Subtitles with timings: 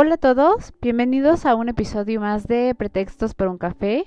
[0.00, 4.06] Hola a todos, bienvenidos a un episodio más de Pretextos para un café.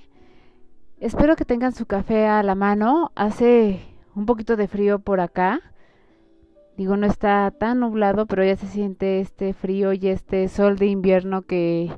[1.02, 3.12] Espero que tengan su café a la mano.
[3.14, 3.82] Hace
[4.16, 5.60] un poquito de frío por acá.
[6.78, 10.86] Digo, no está tan nublado, pero ya se siente este frío y este sol de
[10.86, 11.92] invierno que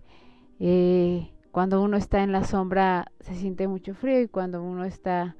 [0.59, 5.35] eh, cuando uno está en la sombra se siente mucho frío y cuando uno está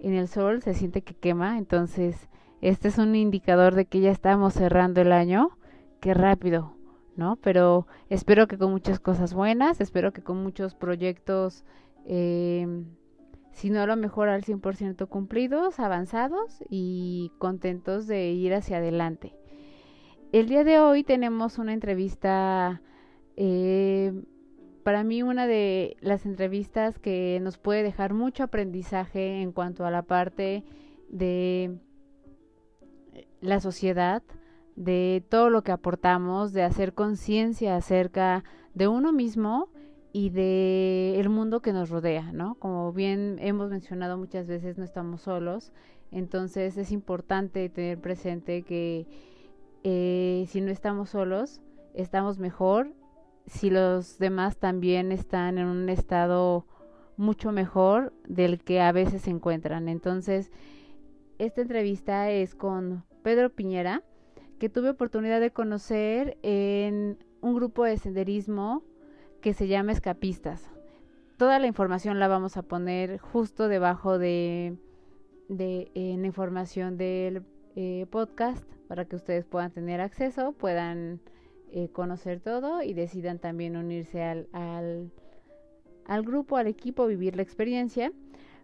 [0.00, 1.56] en el sol se siente que quema.
[1.56, 2.28] Entonces,
[2.62, 5.50] este es un indicador de que ya estamos cerrando el año.
[6.00, 6.81] Qué rápido
[7.16, 7.36] ¿no?
[7.36, 11.64] Pero espero que con muchas cosas buenas, espero que con muchos proyectos,
[12.06, 12.84] eh,
[13.52, 19.34] si no a lo mejor al 100% cumplidos, avanzados y contentos de ir hacia adelante.
[20.32, 22.80] El día de hoy tenemos una entrevista,
[23.36, 24.14] eh,
[24.82, 29.90] para mí una de las entrevistas que nos puede dejar mucho aprendizaje en cuanto a
[29.90, 30.64] la parte
[31.10, 31.76] de
[33.42, 34.22] la sociedad,
[34.76, 39.68] de todo lo que aportamos, de hacer conciencia acerca de uno mismo
[40.12, 42.54] y de el mundo que nos rodea, ¿no?
[42.56, 45.72] Como bien hemos mencionado muchas veces, no estamos solos,
[46.10, 49.06] entonces es importante tener presente que
[49.84, 51.60] eh, si no estamos solos,
[51.94, 52.92] estamos mejor,
[53.46, 56.66] si los demás también están en un estado
[57.16, 59.88] mucho mejor del que a veces se encuentran.
[59.88, 60.50] Entonces,
[61.38, 64.02] esta entrevista es con Pedro Piñera,
[64.62, 68.84] que tuve oportunidad de conocer en un grupo de senderismo
[69.40, 70.70] que se llama Escapistas.
[71.36, 74.76] Toda la información la vamos a poner justo debajo de,
[75.48, 77.42] la información del
[77.74, 81.20] eh, podcast para que ustedes puedan tener acceso, puedan
[81.72, 85.10] eh, conocer todo y decidan también unirse al, al,
[86.06, 88.12] al, grupo, al equipo, vivir la experiencia.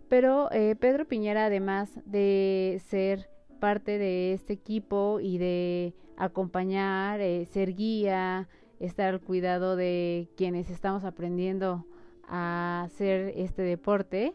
[0.08, 7.46] Pero eh, Pedro Piñera, además de ser parte de este equipo y de acompañar, eh,
[7.46, 8.48] ser guía,
[8.80, 11.84] estar al cuidado de quienes estamos aprendiendo
[12.28, 14.34] a hacer este deporte,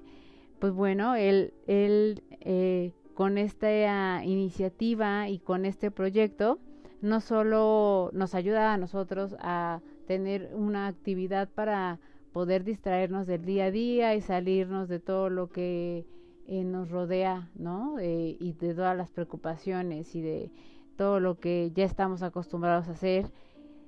[0.59, 6.59] pues bueno, él, él eh, con esta iniciativa y con este proyecto,
[7.01, 11.99] no solo nos ayuda a nosotros a tener una actividad para
[12.31, 16.05] poder distraernos del día a día y salirnos de todo lo que
[16.45, 17.99] eh, nos rodea, ¿no?
[17.99, 20.51] Eh, y de todas las preocupaciones y de
[20.97, 23.31] todo lo que ya estamos acostumbrados a hacer,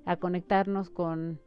[0.06, 1.40] a conectarnos con,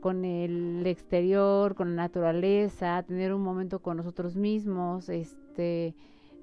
[0.00, 5.94] con el exterior, con la naturaleza, a tener un momento con nosotros mismos, este,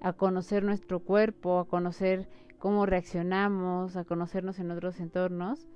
[0.01, 5.67] a conocer nuestro cuerpo, a conocer cómo reaccionamos, a conocernos en otros entornos,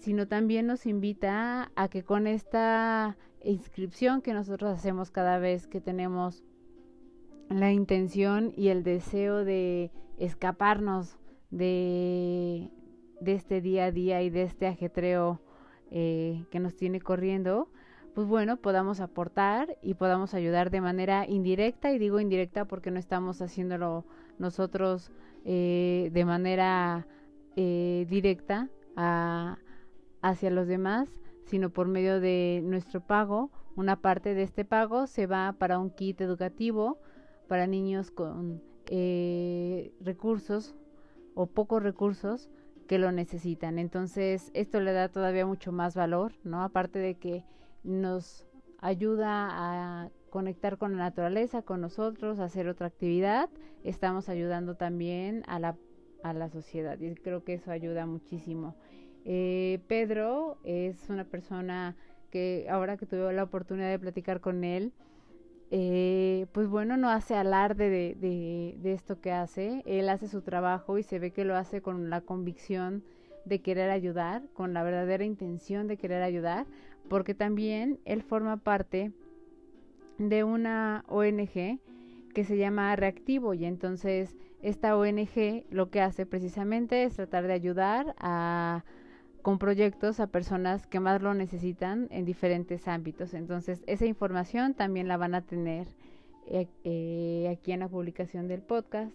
[0.00, 5.80] sino también nos invita a que con esta inscripción que nosotros hacemos cada vez que
[5.80, 6.44] tenemos
[7.48, 11.18] la intención y el deseo de escaparnos
[11.50, 12.70] de,
[13.20, 15.40] de este día a día y de este ajetreo
[15.90, 17.70] eh, que nos tiene corriendo,
[18.14, 22.98] pues bueno, podamos aportar y podamos ayudar de manera indirecta, y digo indirecta porque no
[22.98, 24.04] estamos haciéndolo
[24.38, 25.10] nosotros
[25.44, 27.06] eh, de manera
[27.56, 29.58] eh, directa a,
[30.20, 31.08] hacia los demás,
[31.44, 33.50] sino por medio de nuestro pago.
[33.76, 36.98] Una parte de este pago se va para un kit educativo
[37.48, 40.76] para niños con eh, recursos
[41.34, 42.50] o pocos recursos
[42.86, 43.78] que lo necesitan.
[43.78, 46.62] Entonces, esto le da todavía mucho más valor, ¿no?
[46.62, 47.44] Aparte de que
[47.82, 48.46] nos
[48.80, 53.48] ayuda a conectar con la naturaleza, con nosotros, hacer otra actividad,
[53.82, 55.76] estamos ayudando también a la,
[56.22, 58.74] a la sociedad y creo que eso ayuda muchísimo.
[59.24, 61.96] Eh, Pedro es una persona
[62.30, 64.92] que ahora que tuve la oportunidad de platicar con él,
[65.70, 70.98] eh, pues bueno, no hace alarde de, de, esto que hace, él hace su trabajo
[70.98, 73.04] y se ve que lo hace con la convicción
[73.44, 76.66] de querer ayudar, con la verdadera intención de querer ayudar,
[77.08, 79.12] porque también él forma parte
[80.18, 81.80] de una ONG
[82.34, 87.52] que se llama Reactivo y entonces esta ONG lo que hace precisamente es tratar de
[87.52, 88.84] ayudar a
[89.48, 93.32] con proyectos a personas que más lo necesitan en diferentes ámbitos.
[93.32, 95.88] Entonces, esa información también la van a tener
[96.48, 99.10] eh, eh, aquí en la publicación del podcast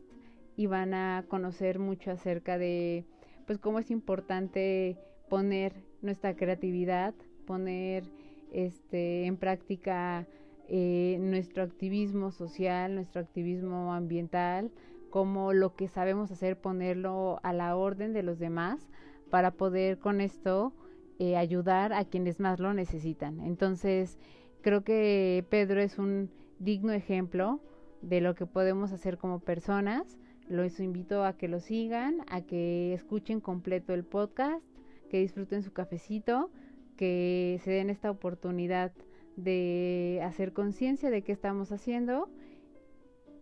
[0.57, 3.05] y van a conocer mucho acerca de,
[3.45, 4.97] pues, cómo es importante
[5.29, 7.13] poner nuestra creatividad,
[7.45, 8.03] poner
[8.51, 10.25] este, en práctica
[10.67, 14.71] eh, nuestro activismo social, nuestro activismo ambiental,
[15.11, 18.89] como lo que sabemos hacer, ponerlo a la orden de los demás
[19.33, 20.73] para poder con esto
[21.17, 23.39] eh, ayudar a quienes más lo necesitan.
[23.39, 24.19] Entonces,
[24.61, 27.59] creo que Pedro es un digno ejemplo
[28.03, 30.19] de lo que podemos hacer como personas.
[30.47, 34.63] Los invito a que lo sigan, a que escuchen completo el podcast,
[35.09, 36.51] que disfruten su cafecito,
[36.95, 38.91] que se den esta oportunidad
[39.35, 42.29] de hacer conciencia de qué estamos haciendo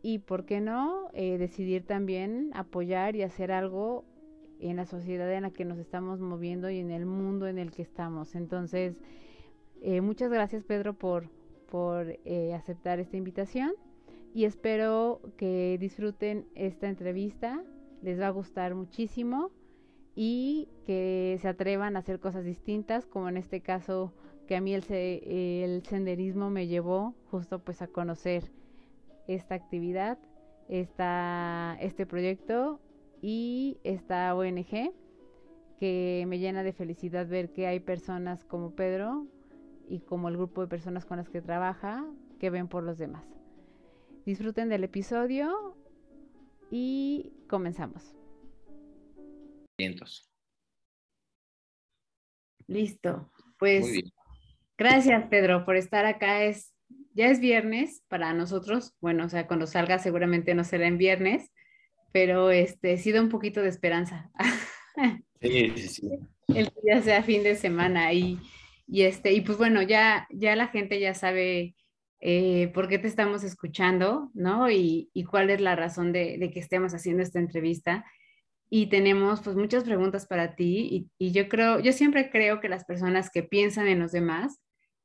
[0.02, 4.06] y, ¿por qué no?, eh, decidir también apoyar y hacer algo
[4.62, 7.72] en la sociedad en la que nos estamos moviendo y en el mundo en el
[7.72, 8.36] que estamos.
[8.36, 8.96] Entonces,
[9.82, 11.30] eh, muchas gracias Pedro por,
[11.70, 13.74] por eh, aceptar esta invitación
[14.34, 17.64] y espero que disfruten esta entrevista,
[18.02, 19.52] les va a gustar muchísimo
[20.16, 24.14] y que se atrevan a hacer cosas distintas, como en este caso
[24.48, 28.52] que a mí el, el senderismo me llevó justo pues a conocer
[29.28, 30.18] esta actividad,
[30.68, 32.80] esta, este proyecto
[33.22, 34.94] y esta ONG
[35.80, 39.28] que me llena de felicidad ver que hay personas como Pedro
[39.88, 42.06] y como el grupo de personas con las que trabaja
[42.40, 43.26] que ven por los demás.
[44.26, 45.76] Disfruten del episodio
[46.70, 48.16] y comenzamos.
[52.68, 53.32] Listo.
[53.58, 53.88] Pues
[54.78, 56.44] gracias Pedro por estar acá.
[56.44, 56.74] Es,
[57.14, 58.94] ya es viernes para nosotros.
[59.02, 61.52] Bueno, o sea, cuando salga seguramente no será en viernes,
[62.12, 64.32] pero este, sí da un poquito de esperanza.
[65.42, 66.10] Sí, sí, sí.
[66.50, 68.38] El que ya sea fin de semana y,
[68.86, 71.76] y, este, y pues bueno, ya, ya la gente ya sabe
[72.20, 74.70] eh, por qué te estamos escuchando, ¿no?
[74.70, 78.06] Y, y cuál es la razón de, de, que estemos haciendo esta entrevista.
[78.70, 82.70] Y tenemos pues muchas preguntas para ti y, y, yo creo, yo siempre creo que
[82.70, 84.62] las personas que piensan en los demás,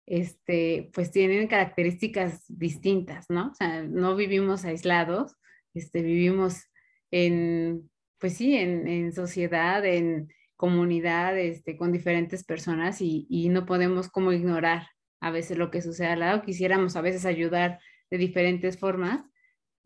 [0.07, 3.49] este, pues tienen características distintas, ¿no?
[3.51, 5.35] O sea, no vivimos aislados,
[5.75, 6.67] este, vivimos
[7.11, 13.67] en, pues sí, en, en sociedad, en comunidad, este, con diferentes personas y, y, no
[13.67, 14.89] podemos como ignorar
[15.21, 16.43] a veces lo que sucede al lado.
[16.43, 17.79] Quisiéramos a veces ayudar
[18.11, 19.23] de diferentes formas,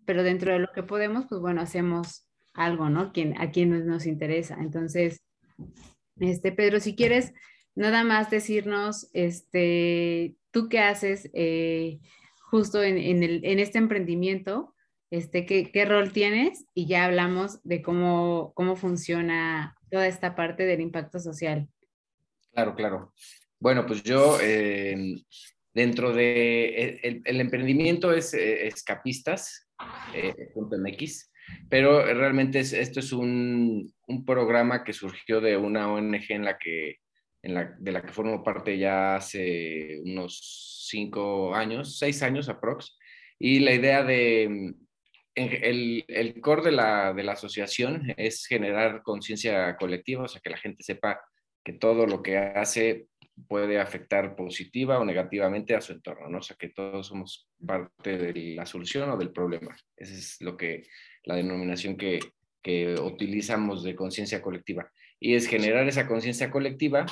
[0.04, 3.12] pero dentro de lo que podemos, pues bueno, hacemos algo, ¿no?
[3.12, 4.56] Quien, a quien nos interesa.
[4.60, 5.22] Entonces,
[6.18, 7.32] este, Pedro, si quieres
[7.74, 12.00] nada más decirnos, este, tú qué haces eh,
[12.50, 14.74] justo en, en, el, en este emprendimiento,
[15.10, 16.66] este, ¿qué, ¿qué, rol tienes?
[16.74, 21.68] Y ya hablamos de cómo, cómo funciona toda esta parte del impacto social.
[22.52, 23.12] Claro, claro.
[23.58, 24.96] Bueno, pues yo eh,
[25.74, 29.68] dentro de e, el, emprendimiento es eh, escapistas,
[30.14, 31.32] eh, .mx,
[31.68, 36.58] pero realmente es, esto es un, un, programa que surgió de una ONG en la
[36.58, 36.98] que,
[37.42, 42.96] en la, de la que formo parte ya hace unos cinco años, seis años aprox,
[43.38, 44.74] y la idea de
[45.34, 50.50] el, el core de la, de la asociación es generar conciencia colectiva, o sea, que
[50.50, 51.20] la gente sepa
[51.64, 53.06] que todo lo que hace
[53.48, 56.38] puede afectar positiva o negativamente a su entorno, ¿no?
[56.38, 59.76] O sea, que todos somos parte de la solución o del problema.
[59.96, 60.82] Esa es lo que,
[61.24, 62.18] la denominación que,
[62.62, 64.90] que utilizamos de conciencia colectiva.
[65.18, 67.06] Y es generar esa conciencia colectiva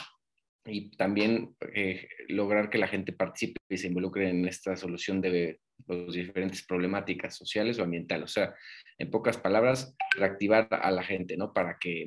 [0.69, 5.61] y también eh, lograr que la gente participe y se involucre en esta solución de
[5.87, 8.25] las diferentes problemáticas sociales o ambientales.
[8.25, 8.55] O sea,
[8.99, 11.53] en pocas palabras, reactivar a la gente, ¿no?
[11.53, 12.07] Para que,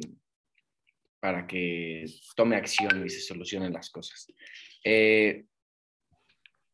[1.20, 4.27] para que tome acción y se solucionen las cosas.
[4.84, 5.46] Eh,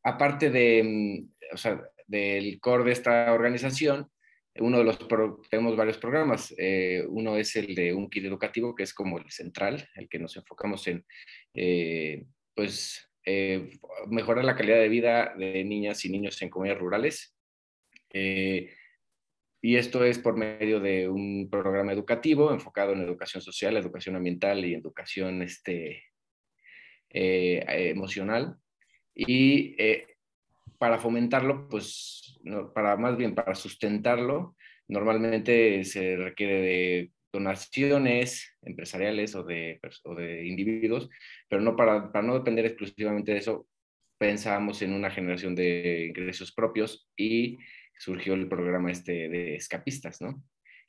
[0.04, 4.10] aparte de, mm, o sea, del core de esta organización,
[4.60, 5.00] uno de los,
[5.50, 6.54] tenemos varios programas.
[6.58, 10.20] Eh, uno es el de un kit educativo, que es como el central, el que
[10.20, 11.06] nos enfocamos en,
[11.54, 13.72] eh, pues, eh,
[14.08, 17.36] mejorar la calidad de vida de niñas y niños en comunidades rurales.
[18.14, 18.74] Eh,
[19.62, 24.64] y esto es por medio de un programa educativo enfocado en educación social, educación ambiental
[24.64, 26.06] y educación este,
[27.10, 28.56] eh, emocional.
[29.14, 29.76] Y
[30.78, 34.56] para fomentarlo, pues, no, para más bien para sustentarlo,
[34.88, 41.10] normalmente se requiere de donaciones empresariales o de, o de individuos,
[41.50, 43.68] pero no para, para no depender exclusivamente de eso,
[44.18, 47.58] pensábamos en una generación de ingresos propios y
[47.98, 50.44] surgió el programa este de escapistas, ¿no?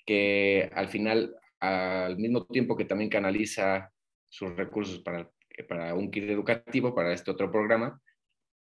[0.07, 3.91] Que al final, al mismo tiempo que también canaliza
[4.29, 5.31] sus recursos para,
[5.69, 8.01] para un kit educativo, para este otro programa,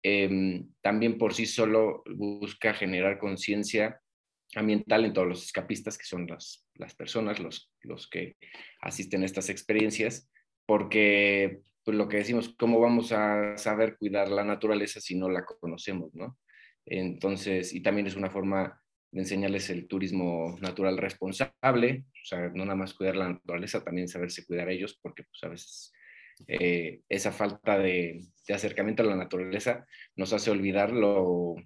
[0.02, 4.00] eh, también por sí solo busca generar conciencia
[4.54, 8.36] ambiental en todos los escapistas, que son las, las personas, los, los que
[8.80, 10.30] asisten a estas experiencias,
[10.66, 15.44] porque pues lo que decimos, ¿cómo vamos a saber cuidar la naturaleza si no la
[15.44, 16.38] conocemos, no?
[16.86, 18.80] Entonces, y también es una forma
[19.10, 24.08] de enseñarles el turismo natural responsable, o sea, no nada más cuidar la naturaleza, también
[24.08, 25.91] saberse cuidar a ellos, porque pues a veces
[26.46, 31.56] eh, esa falta de, de, acercamiento a la naturaleza nos hace olvidar lo,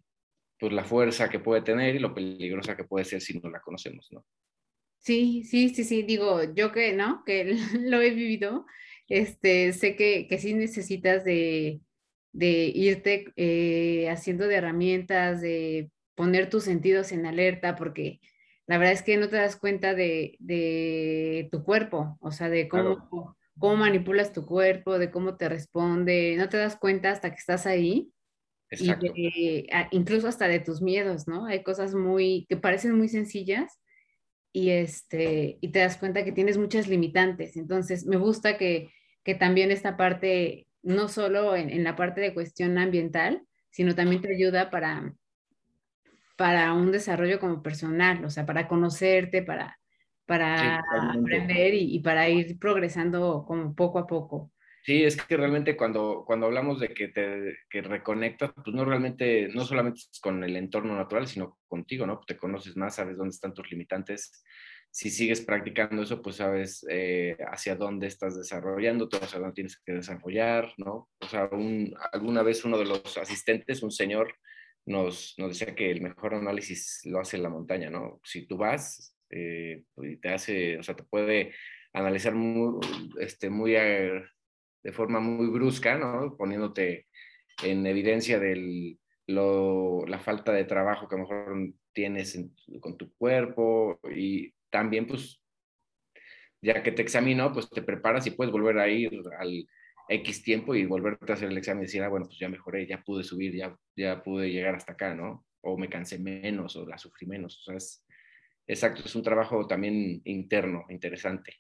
[0.58, 3.60] pues, la fuerza que puede tener y lo peligrosa que puede ser si no la
[3.60, 4.24] conocemos, ¿no?
[4.98, 8.66] Sí, sí, sí, sí, digo, yo que no, que lo he vivido,
[9.08, 11.80] este, sé que, que sí necesitas de,
[12.32, 18.20] de irte eh, haciendo de herramientas, de poner tus sentidos en alerta, porque
[18.66, 22.68] la verdad es que no te das cuenta de, de tu cuerpo, o sea, de
[22.68, 27.36] cómo, cómo manipulas tu cuerpo, de cómo te responde, no te das cuenta hasta que
[27.36, 28.10] estás ahí.
[28.70, 29.06] Exacto.
[29.14, 31.46] Y incluso hasta de tus miedos, ¿no?
[31.46, 33.80] Hay cosas muy que parecen muy sencillas
[34.52, 37.56] y este y te das cuenta que tienes muchas limitantes.
[37.56, 38.90] Entonces, me gusta que,
[39.22, 44.22] que también esta parte no solo en, en, la parte de cuestión ambiental, sino también
[44.22, 45.14] te ayuda para
[46.36, 49.78] para un desarrollo como personal, o sea, para conocerte, para,
[50.26, 50.82] para
[51.14, 54.52] aprender y, y, para ir progresando como poco a poco.
[54.86, 59.48] Sí, es que realmente cuando, cuando hablamos de que te que reconectas, pues no realmente,
[59.52, 62.20] no solamente con el entorno natural, sino contigo, ¿no?
[62.24, 64.44] Te conoces más, sabes dónde están tus limitantes.
[64.92, 69.92] Si sigues practicando eso, pues sabes eh, hacia dónde estás desarrollando, hacia dónde tienes que
[69.92, 71.08] desarrollar, ¿no?
[71.18, 74.36] O sea, un, alguna vez uno de los asistentes, un señor,
[74.84, 78.20] nos, nos decía que el mejor análisis lo hace la montaña, ¿no?
[78.22, 81.54] Si tú vas eh, y te hace, o sea, te puede
[81.92, 82.80] analizar muy,
[83.20, 84.22] este, muy eh,
[84.82, 86.36] de forma muy brusca, ¿no?
[86.36, 87.06] Poniéndote
[87.62, 92.38] en evidencia de la falta de trabajo que a lo mejor tienes
[92.80, 95.40] con tu cuerpo y también, pues,
[96.62, 99.66] ya que te examinó, pues te preparas y puedes volver a ir al
[100.08, 102.86] X tiempo y volverte a hacer el examen y decir, ah, bueno, pues ya mejoré,
[102.86, 105.44] ya pude subir, ya, ya pude llegar hasta acá, ¿no?
[105.62, 107.58] O me cansé menos o la sufrí menos.
[107.58, 108.05] O sea, es,
[108.66, 111.54] exacto, es un trabajo también interno, interesante.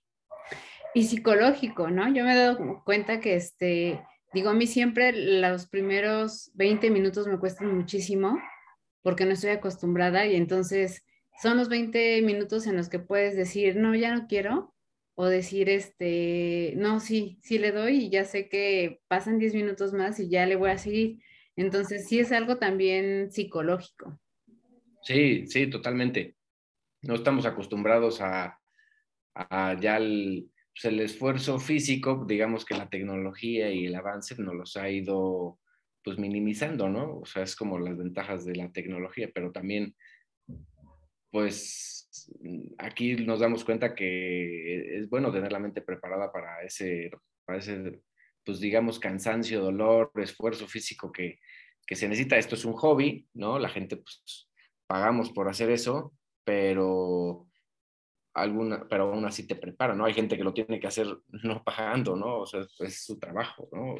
[0.94, 2.12] Y psicológico, ¿no?
[2.12, 4.00] Yo me he dado cuenta que, este,
[4.32, 8.38] digo, a mí siempre los primeros 20 minutos me cuestan muchísimo
[9.02, 11.04] porque no estoy acostumbrada y entonces
[11.40, 14.74] son los 20 minutos en los que puedes decir, no, ya no quiero,
[15.14, 19.92] o decir, este, no, sí, sí le doy y ya sé que pasan 10 minutos
[19.92, 21.18] más y ya le voy a seguir.
[21.56, 24.20] Entonces, sí es algo también psicológico.
[25.02, 26.35] Sí, sí, totalmente.
[27.02, 28.58] No estamos acostumbrados a,
[29.80, 34.76] ya el, pues el, esfuerzo físico, digamos que la tecnología y el avance nos los
[34.76, 35.58] ha ido
[36.02, 37.18] pues minimizando, ¿no?
[37.18, 39.94] O sea, es como las ventajas de la tecnología, pero también,
[41.30, 42.08] pues
[42.78, 47.10] aquí nos damos cuenta que es bueno tener la mente preparada para ese,
[47.44, 48.00] para ese
[48.46, 51.40] pues digamos, cansancio, dolor, esfuerzo físico que,
[51.84, 52.38] que se necesita.
[52.38, 53.58] Esto es un hobby, ¿no?
[53.58, 54.48] La gente, pues,
[54.86, 56.14] pagamos por hacer eso,
[56.46, 57.48] pero
[58.32, 60.04] alguna, pero aún así te prepara, ¿no?
[60.04, 61.06] Hay gente que lo tiene que hacer
[61.42, 62.40] no pagando, ¿no?
[62.40, 63.96] O sea, es su trabajo, ¿no?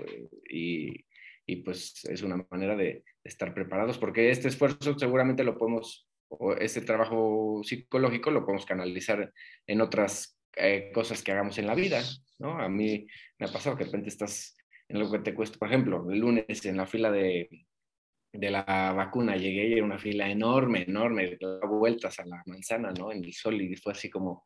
[0.48, 1.04] Y,
[1.46, 6.52] y pues es una manera de, estar preparados, porque este esfuerzo seguramente lo podemos o
[6.54, 9.32] ese trabajo psicológico lo podemos canalizar
[9.66, 12.02] en otras eh, cosas que hagamos en la vida,
[12.38, 12.58] ¿no?
[12.58, 13.06] A mí
[13.38, 14.56] me ha pasado que de repente estás
[14.88, 17.66] en lo que te cuesta, por ejemplo, el lunes en la fila de,
[18.38, 21.38] de la vacuna llegué y era una fila enorme, enorme,
[21.68, 23.12] vueltas a la manzana, ¿no?
[23.12, 24.44] En el sol y fue así como,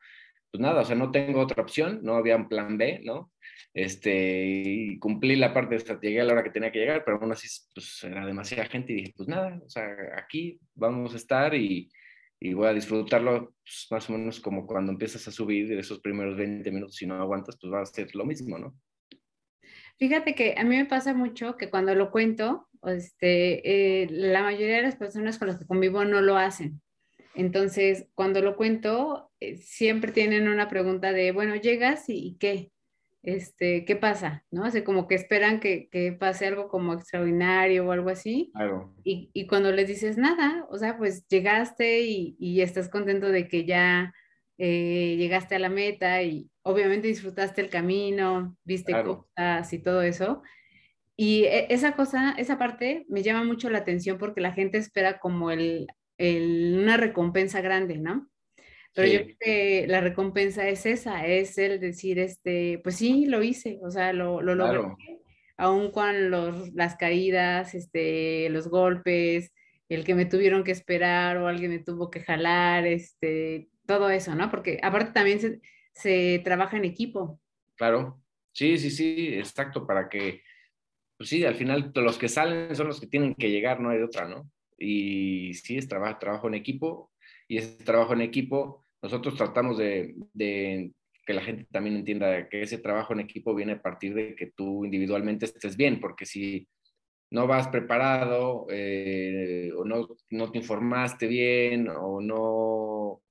[0.50, 3.32] pues nada, o sea, no tengo otra opción, no había un plan B, ¿no?
[3.72, 7.18] Este, y cumplí la parte, de llegué a la hora que tenía que llegar, pero
[7.18, 11.16] aún así, pues era demasiada gente y dije, pues nada, o sea, aquí vamos a
[11.16, 11.90] estar y,
[12.40, 16.36] y voy a disfrutarlo pues, más o menos como cuando empiezas a subir esos primeros
[16.36, 18.74] 20 minutos y no aguantas, pues va a ser lo mismo, ¿no?
[20.00, 24.76] Fíjate que a mí me pasa mucho que cuando lo cuento, este, eh, la mayoría
[24.76, 26.80] de las personas con las que convivo no lo hacen.
[27.34, 32.72] Entonces, cuando lo cuento, eh, siempre tienen una pregunta de, bueno, llegas y, qué,
[33.22, 34.42] este, ¿qué pasa?
[34.50, 34.64] ¿No?
[34.64, 38.52] Así como que esperan que, que pase algo como extraordinario o algo así.
[38.54, 38.94] Claro.
[39.04, 43.48] Y, y, cuando les dices nada, o sea, pues llegaste y, y estás contento de
[43.48, 44.14] que ya
[44.60, 49.26] eh, llegaste a la meta y obviamente disfrutaste el camino, viste claro.
[49.36, 50.42] cosas y todo eso.
[51.16, 55.18] Y e, esa cosa, esa parte me llama mucho la atención porque la gente espera
[55.18, 55.88] como el
[56.20, 58.28] el, una recompensa grande, ¿no?
[58.94, 59.14] Pero sí.
[59.14, 63.78] yo creo que la recompensa es esa, es el decir, este, pues sí, lo hice,
[63.82, 64.96] o sea, lo, lo logré, claro.
[65.56, 69.52] aun con los, las caídas, este, los golpes,
[69.88, 74.34] el que me tuvieron que esperar o alguien me tuvo que jalar, este, todo eso,
[74.34, 74.50] ¿no?
[74.50, 75.60] Porque aparte también se,
[75.92, 77.40] se trabaja en equipo.
[77.76, 78.20] Claro,
[78.52, 80.42] Sí, sí, sí, exacto, para que,
[81.16, 84.02] pues sí, al final los que salen son los que tienen que llegar, no hay
[84.02, 84.50] otra, ¿no?
[84.78, 87.12] Y sí, es trabajo, trabajo en equipo,
[87.48, 90.14] y ese trabajo en equipo, nosotros tratamos de,
[91.26, 94.52] que la gente también entienda que ese trabajo en equipo viene a partir de que
[94.54, 96.68] tú individualmente estés bien, porque si
[97.30, 103.22] no vas preparado eh, o no, no te informaste bien o no,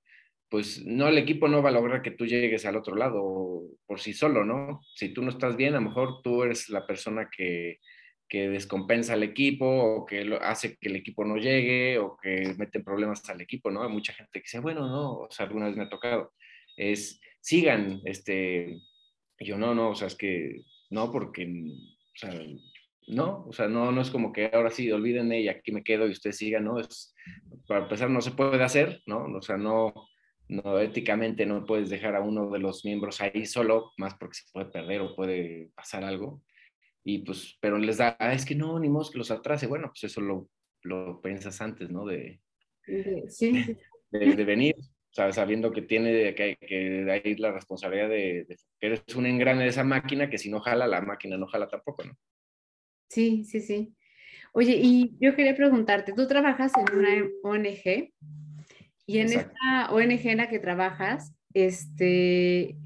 [0.49, 3.99] pues no, el equipo no va a lograr que tú llegues al otro lado por
[3.99, 4.81] sí solo, ¿no?
[4.95, 7.79] Si tú no estás bien, a lo mejor tú eres la persona que,
[8.27, 12.53] que descompensa al equipo o que lo, hace que el equipo no llegue o que
[12.57, 13.83] mete problemas al equipo, ¿no?
[13.83, 16.33] Hay mucha gente que dice, bueno, no, o sea, alguna vez me ha tocado,
[16.77, 18.81] es sigan, este,
[19.39, 22.31] yo no, no, o sea, es que no, porque, o sea,
[23.07, 26.07] no, o sea, no, no es como que ahora sí, olvídenme y aquí me quedo
[26.07, 26.79] y usted siga, ¿no?
[26.79, 27.15] Es,
[27.67, 29.25] para empezar, no se puede hacer, ¿no?
[29.25, 29.93] O sea, no,
[30.49, 34.51] no, éticamente no puedes dejar a uno de los miembros ahí solo, más porque se
[34.51, 36.41] puede perder o puede pasar algo.
[37.03, 39.67] Y pues, pero les da, ah, es que no, ni modo que los atrase.
[39.67, 40.49] Bueno, pues eso lo,
[40.83, 42.05] lo piensas antes, ¿no?
[42.05, 42.41] De,
[43.27, 43.77] sí.
[44.11, 44.75] de, de venir
[45.11, 48.45] sabiendo que tiene que, que de ahí la responsabilidad de,
[48.79, 51.67] que eres un engrane de esa máquina, que si no jala, la máquina no jala
[51.67, 52.13] tampoco, ¿no?
[53.09, 53.95] Sí, sí, sí.
[54.53, 58.13] Oye, y yo quería preguntarte, tú trabajas en una ONG
[59.09, 62.77] y en esta ONG en la que trabajas, este,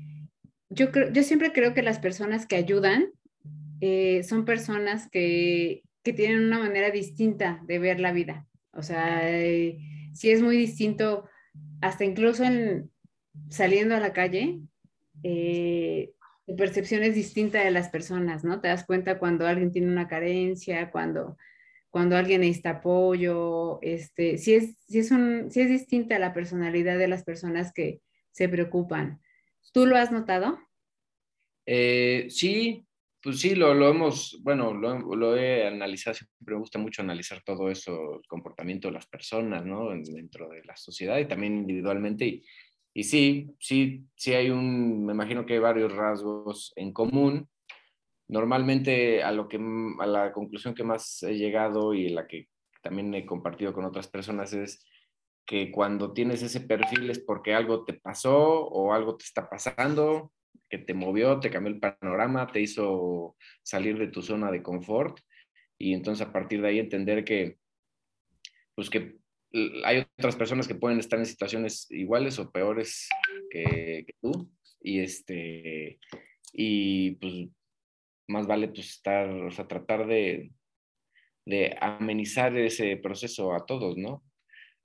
[0.70, 3.12] yo, creo, yo siempre creo que las personas que ayudan
[3.82, 8.48] eh, son personas que, que, tienen una manera distinta de ver la vida.
[8.72, 9.78] O sea, eh,
[10.14, 11.28] si es muy distinto
[11.82, 12.90] hasta incluso en,
[13.50, 14.62] saliendo a la calle,
[15.24, 16.14] eh,
[16.58, 18.62] percepción es distinta de las personas, ¿no?
[18.62, 21.36] Te das cuenta cuando alguien tiene una carencia, cuando,
[21.94, 26.98] cuando alguien necesita apoyo, este, si es, si es, un, si es distinta la personalidad
[26.98, 29.22] de las personas que se preocupan.
[29.74, 30.58] ¿Tú lo has notado?
[31.68, 32.88] Eh, sí,
[33.22, 37.44] pues sí, lo, lo hemos, bueno, lo, lo, he analizado, siempre me gusta mucho analizar
[37.44, 39.92] todo eso, el comportamiento de las personas, ¿no?
[39.92, 42.26] Dentro de la sociedad y también individualmente.
[42.26, 42.44] Y,
[42.96, 47.48] y sí, sí, sí hay un, me imagino que hay varios rasgos en común.
[48.28, 49.60] Normalmente a lo que,
[50.00, 52.48] a la conclusión que más he llegado y la que
[52.82, 54.86] también he compartido con otras personas es
[55.46, 60.32] que cuando tienes ese perfil es porque algo te pasó o algo te está pasando
[60.70, 65.20] que te movió, te cambió el panorama, te hizo salir de tu zona de confort.
[65.78, 67.58] Y entonces a partir de ahí entender que,
[68.74, 69.18] pues que
[69.86, 73.08] hay otras personas que pueden estar en situaciones iguales o peores
[73.52, 74.50] que, tú.
[74.82, 76.00] Y este
[76.52, 77.50] y pues
[78.28, 80.52] más vale pues estar, o sea, tratar de,
[81.46, 84.24] de amenizar ese proceso a todos, ¿no?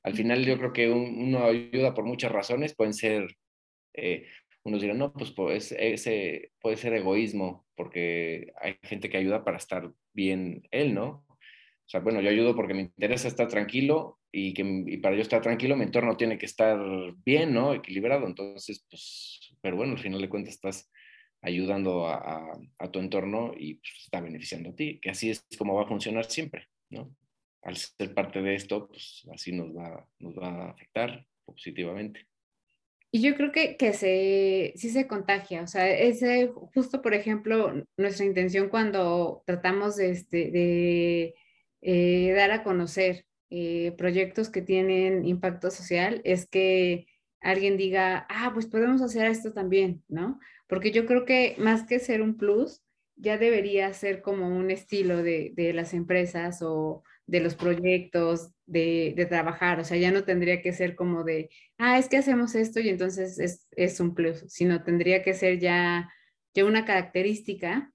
[0.02, 3.36] Al final yo creo que uno ayuda por muchas razones, pueden ser
[3.94, 4.26] eh,
[4.64, 9.56] unos dirán, no, pues, pues ese puede ser egoísmo, porque hay gente que ayuda para
[9.56, 11.24] estar bien él, ¿no?
[11.28, 15.22] O sea, bueno, yo ayudo porque me interesa estar tranquilo y, que, y para yo
[15.22, 16.78] estar tranquilo mi entorno tiene que estar
[17.24, 17.72] bien, ¿no?
[17.72, 18.26] Equilibrado.
[18.26, 20.90] Entonces, pues, pero bueno, al final de cuentas estás
[21.40, 25.74] ayudando a, a, tu entorno y pues, está beneficiando a ti, que así es como
[25.74, 27.14] va a funcionar siempre, ¿no?
[27.62, 32.26] Al ser parte de esto, pues así nos va, nos va a afectar positivamente.
[33.10, 37.72] Y yo creo que, que se, sí se contagia, o sea, ese, justo por ejemplo,
[37.96, 41.34] nuestra intención cuando tratamos de, este, de
[41.80, 47.06] eh, dar a conocer eh, proyectos que tienen impacto social es que
[47.40, 50.38] alguien diga, ah, pues podemos hacer esto también, ¿no?
[50.68, 52.82] Porque yo creo que más que ser un plus,
[53.16, 59.12] ya debería ser como un estilo de, de las empresas o de los proyectos, de,
[59.16, 62.54] de, trabajar, o sea, ya no tendría que ser como de, ah, es que hacemos
[62.54, 66.08] esto y entonces es, es un plus, sino tendría que ser ya,
[66.54, 67.92] ya una característica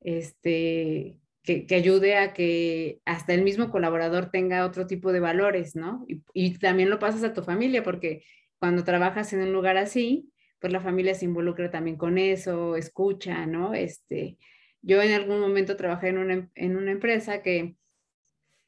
[0.00, 5.74] este, que, que, ayude a que hasta el mismo colaborador tenga otro tipo de valores,
[5.74, 6.04] ¿no?
[6.08, 8.24] Y, y también lo pasas a tu familia, porque
[8.58, 13.46] cuando trabajas en un lugar así, pues la familia se involucra también con eso, escucha,
[13.46, 13.74] ¿no?
[13.74, 14.38] Este,
[14.82, 17.76] yo en algún momento trabajé en una, en una empresa que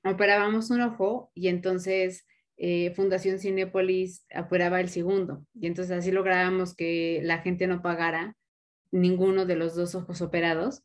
[0.04, 5.46] operábamos un ojo y entonces eh, Fundación Cinepolis operaba el segundo.
[5.54, 8.36] Y entonces así lográbamos que la gente no pagara
[8.90, 10.82] ninguno de los dos ojos operados.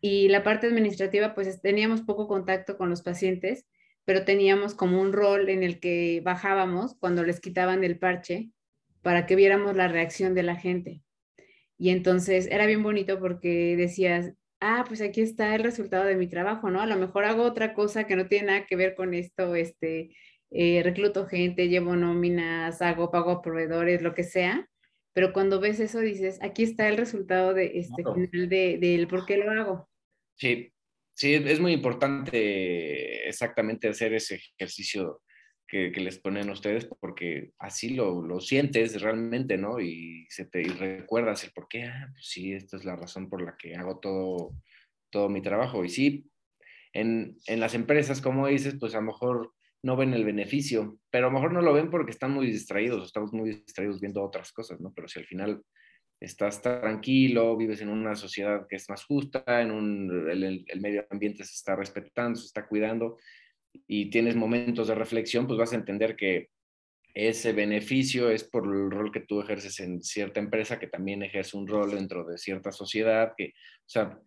[0.00, 3.66] Y la parte administrativa, pues teníamos poco contacto con los pacientes,
[4.04, 8.50] pero teníamos como un rol en el que bajábamos cuando les quitaban el parche
[9.02, 11.02] para que viéramos la reacción de la gente.
[11.78, 16.26] Y entonces era bien bonito porque decías, ah, pues aquí está el resultado de mi
[16.26, 16.80] trabajo, ¿no?
[16.80, 20.14] A lo mejor hago otra cosa que no tiene nada que ver con esto, este,
[20.50, 24.68] eh, recluto gente, llevo nóminas, hago pago a proveedores, lo que sea,
[25.12, 29.26] pero cuando ves eso dices, aquí está el resultado de este final de, del por
[29.26, 29.88] qué lo hago.
[30.36, 30.72] Sí,
[31.12, 35.22] sí, es muy importante exactamente hacer ese ejercicio
[35.70, 39.80] que, les ponen ustedes, porque así lo, lo, sientes realmente, ¿no?
[39.80, 43.28] Y, se te, y recuerdas el por qué, ah, pues sí, esta es la razón
[43.28, 44.56] por la que hago todo,
[45.10, 45.84] todo mi trabajo.
[45.84, 46.28] Y sí,
[46.92, 51.26] en, en las empresas, como dices, pues a lo mejor no ven el beneficio, pero
[51.26, 54.52] a lo mejor no lo ven porque están muy distraídos, estamos muy distraídos viendo otras
[54.52, 54.92] cosas, ¿no?
[54.92, 55.62] Pero si al final
[56.18, 61.06] estás tranquilo, vives en una sociedad que es más justa, en un, el, el, medio
[61.10, 63.16] ambiente se está respetando, se está cuidando
[63.86, 66.48] y tienes momentos de reflexión, pues vas a entender que
[67.14, 71.56] ese beneficio es por el rol que tú ejerces en cierta empresa, que también ejerce
[71.56, 74.18] un rol dentro de cierta sociedad, que, o sea,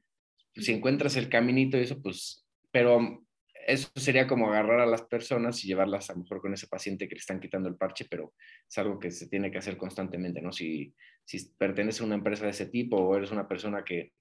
[0.56, 3.26] si encuentras el caminito y eso, pues, pero
[3.66, 7.08] eso sería como agarrar a las personas y llevarlas a lo mejor con ese paciente
[7.08, 8.34] que le están quitando el parche, pero
[8.68, 10.52] es algo que se tiene que hacer constantemente, ¿no?
[10.52, 14.12] Si, si perteneces a una empresa de ese tipo o eres una persona que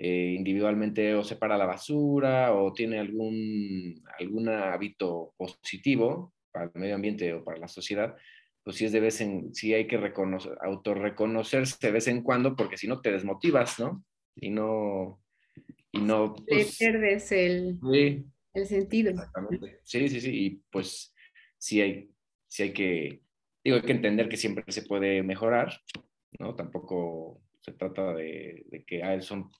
[0.00, 6.94] eh, individualmente o separa la basura o tiene algún, algún hábito positivo para el medio
[6.94, 8.16] ambiente o para la sociedad,
[8.62, 12.54] pues sí es de vez en, sí hay que reconocer, autorreconocerse de vez en cuando
[12.54, 14.04] porque si no te desmotivas, ¿no?
[14.36, 15.20] Y no,
[15.90, 16.36] y no...
[16.46, 17.80] Pues, pierdes el,
[18.54, 19.10] el sentido.
[19.10, 19.80] Exactamente.
[19.82, 21.12] Sí, sí, sí, y pues
[21.56, 22.08] sí hay,
[22.46, 23.22] sí hay que,
[23.64, 25.72] digo, hay que entender que siempre se puede mejorar,
[26.38, 26.54] ¿no?
[26.54, 29.50] Tampoco se trata de, de que ah, son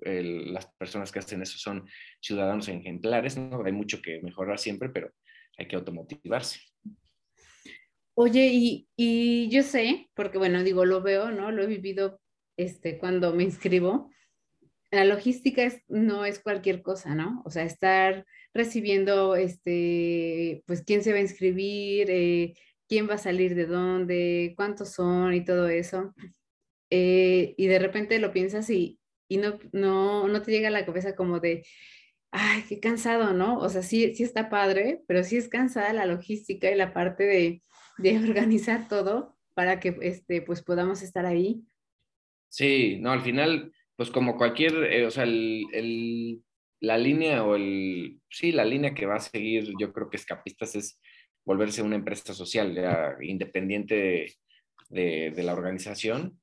[0.00, 1.88] las personas que hacen eso son
[2.20, 3.64] ciudadanos ejemplares, ¿no?
[3.64, 5.12] Hay mucho que mejorar siempre, pero
[5.56, 6.60] hay que automotivarse.
[8.14, 11.52] Oye, y, y, yo sé, porque bueno, digo, lo veo, ¿no?
[11.52, 12.20] Lo he vivido
[12.56, 14.10] este, cuando me inscribo.
[14.90, 17.42] La logística es, no es cualquier cosa, ¿no?
[17.44, 22.54] O sea, estar recibiendo, este, pues, quién se va a inscribir, eh,
[22.88, 26.14] quién va a salir de dónde, cuántos son y todo eso.
[26.90, 28.97] Eh, y de repente lo piensas y,
[29.28, 31.64] y no, no, no te llega a la cabeza como de,
[32.30, 33.58] ay, qué cansado, ¿no?
[33.58, 37.24] O sea, sí, sí está padre, pero sí es cansada la logística y la parte
[37.24, 37.62] de,
[37.98, 41.62] de organizar todo para que este, pues podamos estar ahí.
[42.48, 46.42] Sí, no, al final, pues como cualquier, eh, o sea, el, el,
[46.80, 50.74] la línea o el, sí, la línea que va a seguir, yo creo que Escapistas
[50.76, 51.00] es
[51.44, 54.36] volverse una empresa social, ya, independiente
[54.90, 56.37] de, de la organización,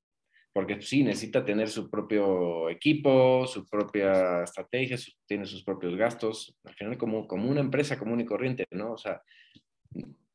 [0.56, 6.74] porque sí, necesita tener su propio equipo, su propia estrategia, tiene sus propios gastos, al
[6.76, 8.94] final como, como una empresa común y corriente, ¿no?
[8.94, 9.22] O sea,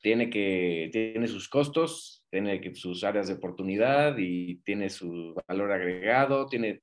[0.02, 5.72] tiene que, tiene sus costos, tiene que, sus áreas de oportunidad y tiene su valor
[5.72, 6.82] agregado, tiene...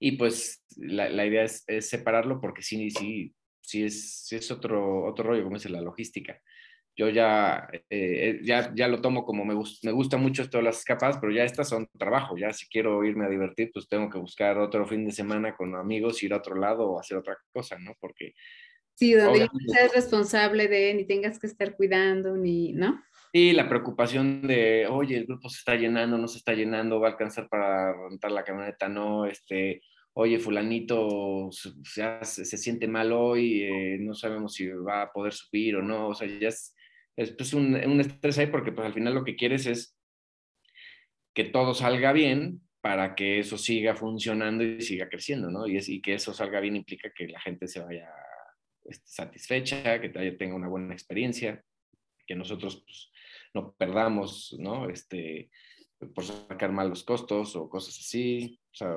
[0.00, 4.50] Y pues la, la idea es, es, separarlo porque sí, sí, sí es, sí es
[4.50, 6.42] otro, otro rollo, como dice la logística
[6.96, 10.78] yo ya, eh, ya, ya lo tomo como me, me gusta mucho esto de las
[10.78, 14.18] escapadas, pero ya estas son trabajo, ya si quiero irme a divertir, pues tengo que
[14.18, 17.78] buscar otro fin de semana con amigos, ir a otro lado o hacer otra cosa,
[17.78, 17.94] ¿no?
[18.00, 18.34] Porque...
[18.94, 23.02] Sí, donde no seas responsable de, ni tengas que estar cuidando, ni, ¿no?
[23.32, 27.08] Sí, la preocupación de, oye, el grupo se está llenando, no se está llenando, va
[27.08, 33.64] a alcanzar para rentar la camioneta, no, este, oye, fulanito se, se, siente mal hoy,
[33.64, 36.76] eh, no sabemos si va a poder subir o no, o sea, ya es,
[37.16, 39.96] es pues, un, un, estrés ahí porque pues al final lo que quieres es
[41.34, 45.66] que todo salga bien para que eso siga funcionando y siga creciendo, ¿no?
[45.66, 48.08] Y, es, y que eso salga bien implica que la gente se vaya
[48.84, 51.64] este, satisfecha, que tenga una buena experiencia,
[52.26, 53.10] que nosotros pues,
[53.54, 54.90] no perdamos, ¿no?
[54.90, 55.50] Este,
[56.14, 58.60] por sacar mal los costos o cosas así.
[58.72, 58.96] O sea,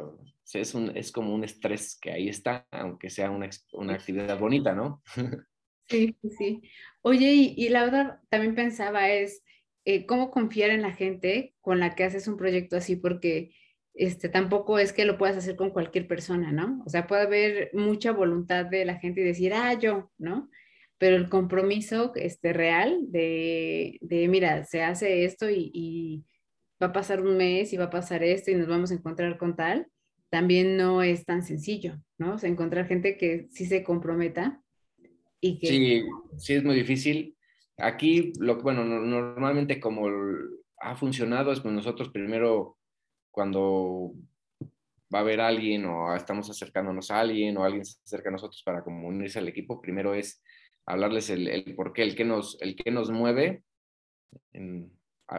[0.53, 4.73] es, un, es como un estrés que ahí está, aunque sea una, una actividad bonita,
[4.73, 5.01] ¿no?
[5.89, 6.62] Sí, sí.
[7.02, 9.43] Oye, y, la otra también pensaba es
[9.86, 13.52] eh, cómo confiar en la gente con la que haces un proyecto así, porque
[13.93, 16.84] este, tampoco es que lo puedas hacer con cualquier persona, ¿no?
[16.86, 20.50] O sea, puede haber mucha voluntad de la gente y decir, ah, yo, ¿no?
[20.97, 26.26] Pero el compromiso este, real de, de mira, se hace esto y, y
[26.82, 29.38] va a pasar un mes y va a pasar esto y nos vamos a encontrar
[29.38, 29.88] con tal,
[30.30, 32.34] también no es tan sencillo, ¿no?
[32.36, 34.62] O sea, encontrar gente que sí se comprometa
[35.41, 36.04] Sí,
[36.38, 37.36] sí es muy difícil.
[37.78, 40.08] Aquí, bueno, normalmente como
[40.80, 42.78] ha funcionado es que nosotros primero
[43.32, 44.13] cuando
[45.13, 48.62] va a haber alguien o estamos acercándonos a alguien o alguien se acerca a nosotros
[48.63, 50.43] para como unirse al equipo, primero es
[50.86, 53.63] hablarles el, el el que nos, el que nos mueve,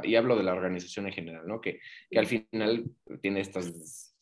[0.02, 1.61] y hablo de la organización en general, ¿no?
[1.61, 1.80] Que,
[2.11, 2.84] que al final
[3.22, 4.14] tiene estas,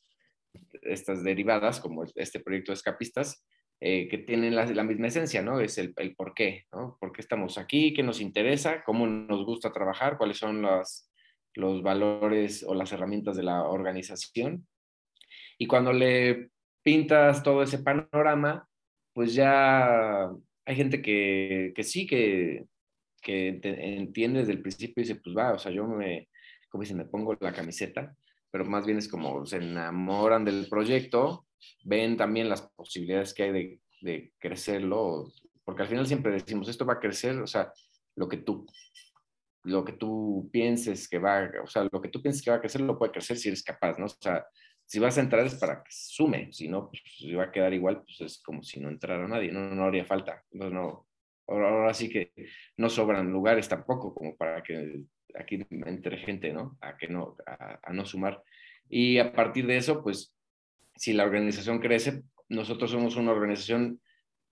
[0.83, 3.45] estas derivadas, como este proyecto de escapistas,
[3.81, 5.61] eh, que tienen la, misma esencia, ¿no?
[5.61, 6.97] Es el, el, por qué, ¿no?
[7.01, 7.93] ¿Por qué estamos aquí?
[7.95, 8.83] ¿Qué nos interesa?
[8.85, 10.17] ¿Cómo nos gusta trabajar?
[10.17, 11.11] ¿Cuáles son las,
[11.57, 14.67] los valores o las herramientas de la organización.
[15.59, 16.51] Y cuando le
[16.83, 18.69] pintas todo ese panorama,
[19.13, 20.29] pues ya
[20.67, 22.67] hay gente que, que sí, que,
[23.23, 26.29] que entiende desde el principio y dice, pues va, o sea, yo me,
[26.69, 28.15] como dicen, me pongo la camiseta,
[28.51, 31.46] pero más bien es como se enamoran del proyecto,
[31.85, 35.33] ven también las posibilidades que hay de, de crecerlo,
[35.65, 37.73] porque al final siempre decimos, esto va a crecer, o sea,
[38.15, 38.67] lo que tú
[39.67, 42.61] lo que tú pienses que va, o sea, lo que tú pienses que va a
[42.61, 44.07] crecer, lo puede crecer si eres capaz, ¿no?
[44.07, 44.47] O sea,
[44.85, 47.75] si vas a entrar es para que sume, si no, pues si va a quedar
[47.75, 50.45] igual, pues es como si no entrara nadie, no, no haría falta.
[50.53, 51.09] No, no,
[51.49, 52.33] ahora, sí que
[52.77, 55.01] no sobran lugares tampoco como para que
[55.35, 56.79] aquí entre gente, ¿no?
[56.81, 58.41] A que no, a, no sumar.
[58.89, 60.36] Y a partir de eso, pues,
[60.97, 64.01] si la organización crece, nosotros somos una organización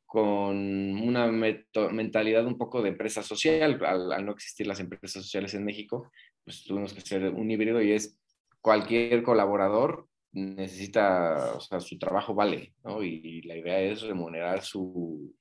[0.07, 3.85] con una mentalidad un poco de empresa social.
[3.85, 6.11] Al, no existir las empresas sociales en México,
[6.45, 8.19] pues tuvimos que ser un híbrido y es
[8.61, 13.03] cualquier colaborador necesita, o sea, su trabajo vale, ¿no?
[13.03, 15.35] Y, la idea es remunerar su,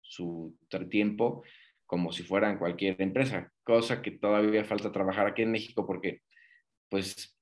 [0.00, 0.56] su
[0.90, 1.42] tiempo
[1.84, 6.22] como si fuera en cualquier empresa, cosa que todavía falta trabajar aquí en México porque,
[6.88, 7.35] pues,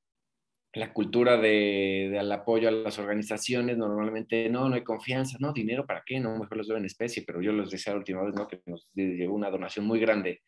[0.74, 5.86] la cultura de, del apoyo a las organizaciones normalmente no, no hay confianza, no, dinero
[5.86, 8.34] para qué, no, mejor los doy en especie, pero yo les decía la última vez,
[8.34, 8.48] ¿no?
[8.48, 10.42] Que nos llegó una donación muy grande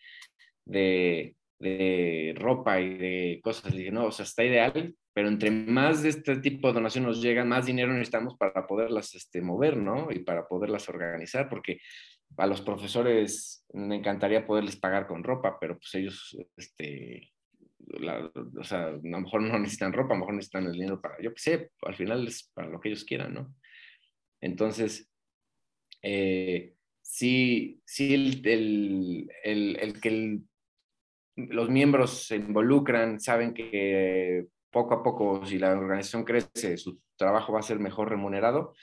[0.65, 3.73] de, de ropa y de cosas.
[3.73, 7.23] Dije, no, o sea, está ideal, pero entre más de este tipo de donación nos
[7.23, 10.09] llegan, más dinero necesitamos para poderlas este, mover, ¿no?
[10.11, 11.79] Y para poderlas organizar, porque
[12.37, 17.31] a los profesores me encantaría poderles pagar con ropa, pero pues ellos, este,
[18.59, 21.21] o sea, a lo mejor no necesitan ropa, a lo mejor necesitan el dinero para,
[21.23, 23.55] yo qué sé, al final es para lo que ellos quieran, ¿no?
[24.41, 25.11] Entonces,
[26.03, 30.41] eh, sí, sí el, el, el, el que
[31.37, 37.53] los miembros se involucran, saben que poco a poco, si la organización crece, su trabajo
[37.53, 38.75] va a ser mejor remunerado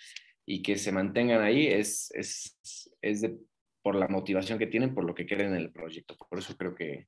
[0.46, 2.58] y que se mantengan ahí es, es,
[3.02, 3.38] es de,
[3.82, 6.16] por la motivación que tienen, por lo que quieren en el proyecto.
[6.30, 7.08] Por eso creo que,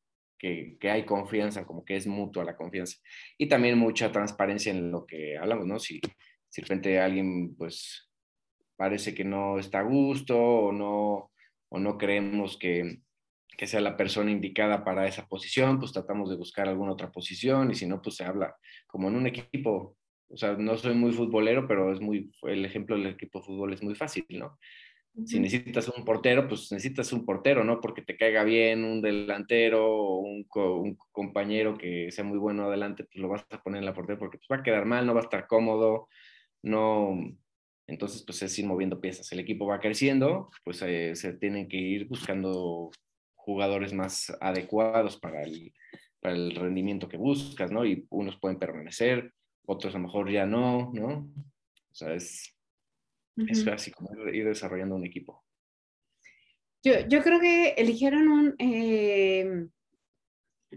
[0.79, 2.97] que, hay confianza, como que es mutua la confianza.
[3.37, 5.79] Y también mucha transparencia en lo que hablamos, ¿no?
[5.79, 5.99] Si,
[6.49, 8.09] si de repente alguien, pues,
[8.75, 11.31] parece que no está a gusto o no,
[11.69, 12.99] o no creemos que,
[13.57, 17.71] que sea la persona indicada para esa posición, pues tratamos de buscar alguna otra posición
[17.71, 18.55] y si no, pues se habla
[18.87, 19.97] como en un equipo.
[20.27, 23.73] O sea, no soy muy futbolero, pero es muy, el ejemplo del equipo de fútbol
[23.73, 24.57] es muy fácil, ¿no?
[25.25, 27.79] Si necesitas un portero, pues necesitas un portero, ¿no?
[27.79, 33.05] Porque te caiga bien un delantero o un, un compañero que sea muy bueno adelante,
[33.05, 35.13] pues lo vas a poner en la portería porque pues, va a quedar mal, no
[35.13, 36.09] va a estar cómodo,
[36.61, 37.17] no,
[37.87, 39.31] entonces, pues es ir moviendo piezas.
[39.31, 42.89] El equipo va creciendo, pues eh, se tienen que ir buscando
[43.35, 45.73] jugadores más adecuados para el,
[46.19, 47.85] para el rendimiento que buscas, ¿no?
[47.85, 49.33] Y unos pueden permanecer,
[49.67, 51.29] otros a lo mejor ya no, ¿no?
[51.91, 52.54] O sea, es,
[53.37, 55.43] es así como ir desarrollando un equipo.
[56.83, 59.67] Yo, yo creo que eligieron un, eh,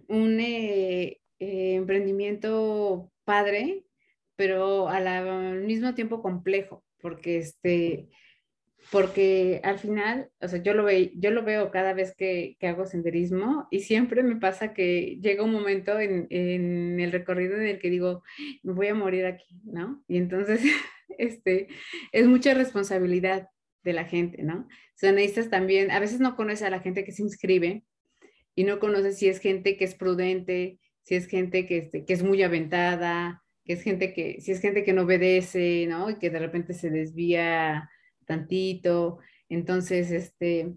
[0.09, 3.85] un eh, eh, emprendimiento padre,
[4.37, 8.09] pero al mismo tiempo complejo, porque este,
[8.91, 12.69] porque al final, o sea, yo lo, ve, yo lo veo cada vez que, que,
[12.69, 17.67] hago senderismo y siempre me pasa que llega un momento en, en, el recorrido en
[17.67, 18.23] el que digo,
[18.63, 20.03] me voy a morir aquí, ¿no?
[20.09, 20.61] Y entonces,
[21.19, 21.69] este,
[22.13, 23.49] es mucha responsabilidad
[23.83, 24.67] de la gente, ¿no?
[24.95, 27.85] Son necesitas también, a veces no conoces a la gente que se inscribe
[28.55, 32.13] y no conoces si es gente que es prudente, si es gente que, este, que
[32.13, 36.11] es muy aventada, que es gente que, si es gente que no obedece, ¿no?
[36.11, 37.89] Y que de repente se desvía
[38.27, 39.19] tantito.
[39.49, 40.75] Entonces, este,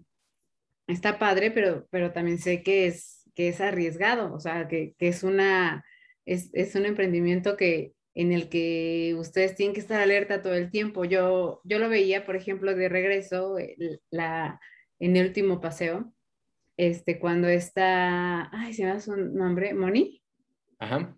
[0.86, 5.08] está padre, pero, pero también sé que es, que es arriesgado, o sea, que, que
[5.08, 5.84] es, una,
[6.24, 10.70] es, es, un emprendimiento que, en el que ustedes tienen que estar alerta todo el
[10.70, 11.04] tiempo.
[11.04, 13.56] Yo, yo lo veía, por ejemplo, de regreso
[14.10, 14.60] la,
[14.98, 16.12] en el último paseo,
[16.76, 20.22] este, cuando está, ay, se me da su nombre, Moni.
[20.78, 21.16] Ajá.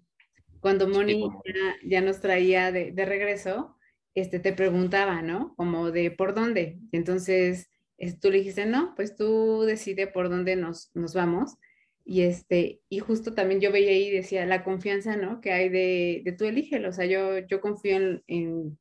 [0.60, 3.76] Cuando Moni ya, ya, nos traía de, de regreso,
[4.14, 5.54] este, te preguntaba, ¿no?
[5.56, 6.78] Como de por dónde.
[6.92, 7.70] Entonces,
[8.20, 11.56] tú le dijiste, no, pues tú decide por dónde nos, nos vamos.
[12.04, 15.40] Y, este, y justo también yo veía ahí, decía, la confianza, ¿no?
[15.40, 16.90] Que hay de, de tú elígelo.
[16.90, 18.78] O sea, yo, yo confío en, en,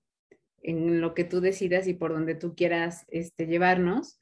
[0.61, 4.19] en, lo que tú decidas y por donde tú quieras este, llevarnos.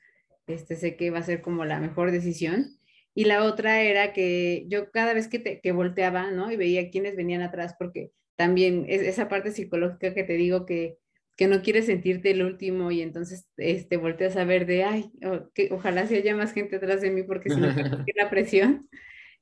[0.47, 2.77] Este, sé que va a ser como la mejor decisión.
[3.15, 6.51] Y la otra era que yo cada vez que, te, que volteaba, ¿no?
[6.51, 10.97] Y veía quiénes venían atrás, porque también es esa parte psicológica que te digo que
[11.41, 15.11] que no quieres sentirte el último y entonces este, volteas a ver de, ay,
[15.55, 17.65] que, ojalá se haya más gente atrás de mí porque si no
[18.15, 18.87] la presión.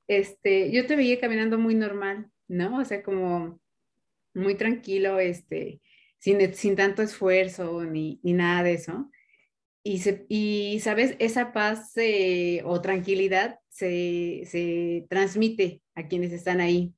[0.08, 2.80] este, yo te veía caminando muy normal, ¿no?
[2.80, 3.60] O sea, como
[4.34, 5.82] muy tranquilo, este,
[6.20, 9.12] sin, sin tanto esfuerzo ni, ni nada de eso.
[9.84, 16.62] Y, se, y, sabes, esa paz eh, o tranquilidad se, se transmite a quienes están
[16.62, 16.94] ahí.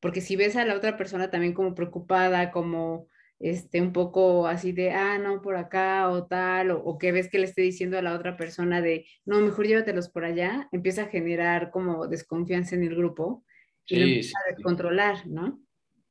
[0.00, 3.06] Porque si ves a la otra persona también como preocupada, como
[3.42, 7.38] este, un poco así de, ah, no, por acá o tal, o, que ves que
[7.38, 11.08] le esté diciendo a la otra persona de, no, mejor llévatelos por allá, empieza a
[11.08, 13.44] generar como desconfianza en el grupo
[13.86, 15.60] y lo empieza a descontrolar, ¿no?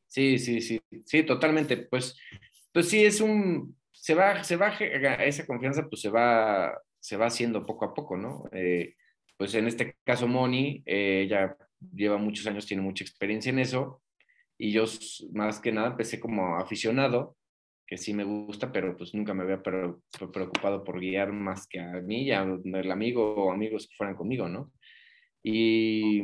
[0.07, 1.77] Sí, sí, sí, sí, totalmente.
[1.77, 2.17] Pues,
[2.73, 4.67] pues sí, es un, se va, se va,
[5.23, 8.43] esa confianza pues se va, se va haciendo poco a poco, ¿no?
[8.51, 8.95] Eh,
[9.37, 11.55] pues en este caso Moni, eh, ella
[11.95, 14.01] lleva muchos años, tiene mucha experiencia en eso,
[14.61, 14.83] y yo
[15.33, 17.35] más que nada empecé como aficionado,
[17.87, 21.93] que sí me gusta, pero pues nunca me había preocupado por guiar más que a
[22.01, 24.71] mí y el amigo o amigos que fueran conmigo, ¿no?
[25.41, 26.21] Y,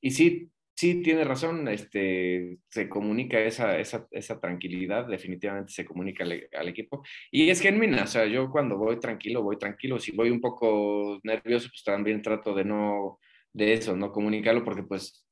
[0.00, 6.22] y sí, sí, tiene razón, este, se comunica esa, esa, esa tranquilidad, definitivamente se comunica
[6.22, 7.02] al, al, equipo.
[7.32, 9.98] Y es genuina, o sea, yo cuando voy tranquilo, voy tranquilo.
[9.98, 13.18] Si voy un poco nervioso, pues también trato de no,
[13.52, 15.26] de eso, no comunicarlo, porque pues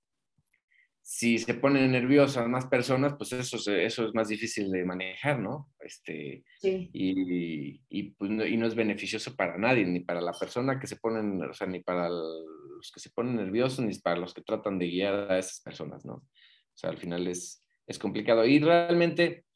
[1.11, 5.73] si se ponen nerviosas más personas, pues eso, eso es más difícil de manejar, ¿no?
[5.81, 6.90] Este, sí.
[6.92, 10.87] y, y, pues no, y, no, es beneficioso para nadie, ni para la persona que
[10.87, 14.42] se ponen, o sea, ni para los que se ponen nerviosos, ni para los que
[14.42, 16.12] tratan de guiar a esas personas, ¿no?
[16.16, 18.44] O sea, al final es, es complicado.
[18.44, 19.47] Y realmente,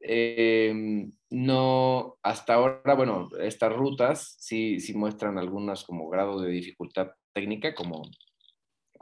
[0.00, 7.12] eh, no, hasta ahora, bueno, estas rutas sí, sí muestran algunas como grados de dificultad
[7.32, 8.02] técnica, como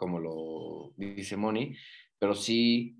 [0.00, 1.76] como lo dice Moni,
[2.18, 2.96] pero sí,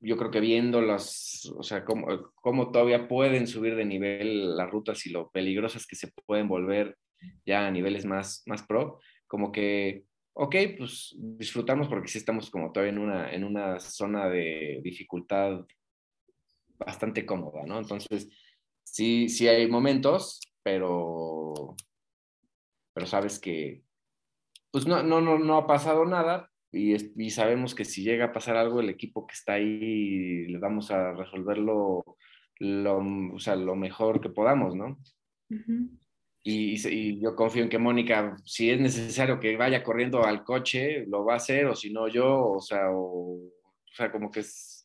[0.00, 4.70] yo creo que viendo las, o sea, cómo, cómo todavía pueden subir de nivel las
[4.70, 6.96] rutas y lo peligrosas que se pueden volver
[7.44, 12.72] ya a niveles más, más pro, como que, ok, pues disfrutamos porque sí estamos como
[12.72, 15.66] todavía en una, en una zona de dificultad
[16.78, 17.78] bastante cómoda, ¿no?
[17.78, 18.30] Entonces,
[18.84, 21.76] sí, sí hay momentos, pero,
[22.94, 23.82] pero sabes que,
[24.76, 28.32] pues no, no, no, no ha pasado nada y, y, sabemos que si llega a
[28.34, 32.04] pasar algo, el equipo que está ahí le vamos a resolverlo
[32.58, 34.98] lo, o sea, lo mejor que podamos, ¿no?
[36.42, 41.06] y, y, yo confío en que Mónica, si es necesario que vaya corriendo al coche,
[41.06, 44.40] lo va a hacer, o si no yo, o sea, o, o sea como que
[44.40, 44.75] es,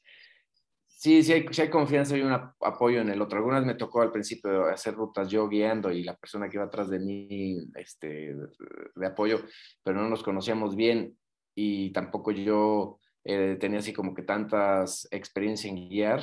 [1.02, 3.40] Sí, sí hay, hay, confianza y un apoyo en el otro.
[3.40, 6.92] Algunas me tocó al principio hacer rutas yo guiando y la persona que iba atrás
[6.92, 8.36] de mí este,
[8.96, 9.42] de apoyo,
[9.82, 11.18] pero no nos conocíamos bien
[11.56, 16.22] y tampoco yo eh, tenía así como que tantas experiencia en guiar,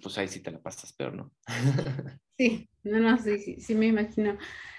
[0.00, 1.32] pues ahí sí te la pasas peor, ¿no?
[2.38, 4.38] Sí, no, no, sí, sí, sí me imagino.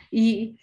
[0.10, 0.58] Y,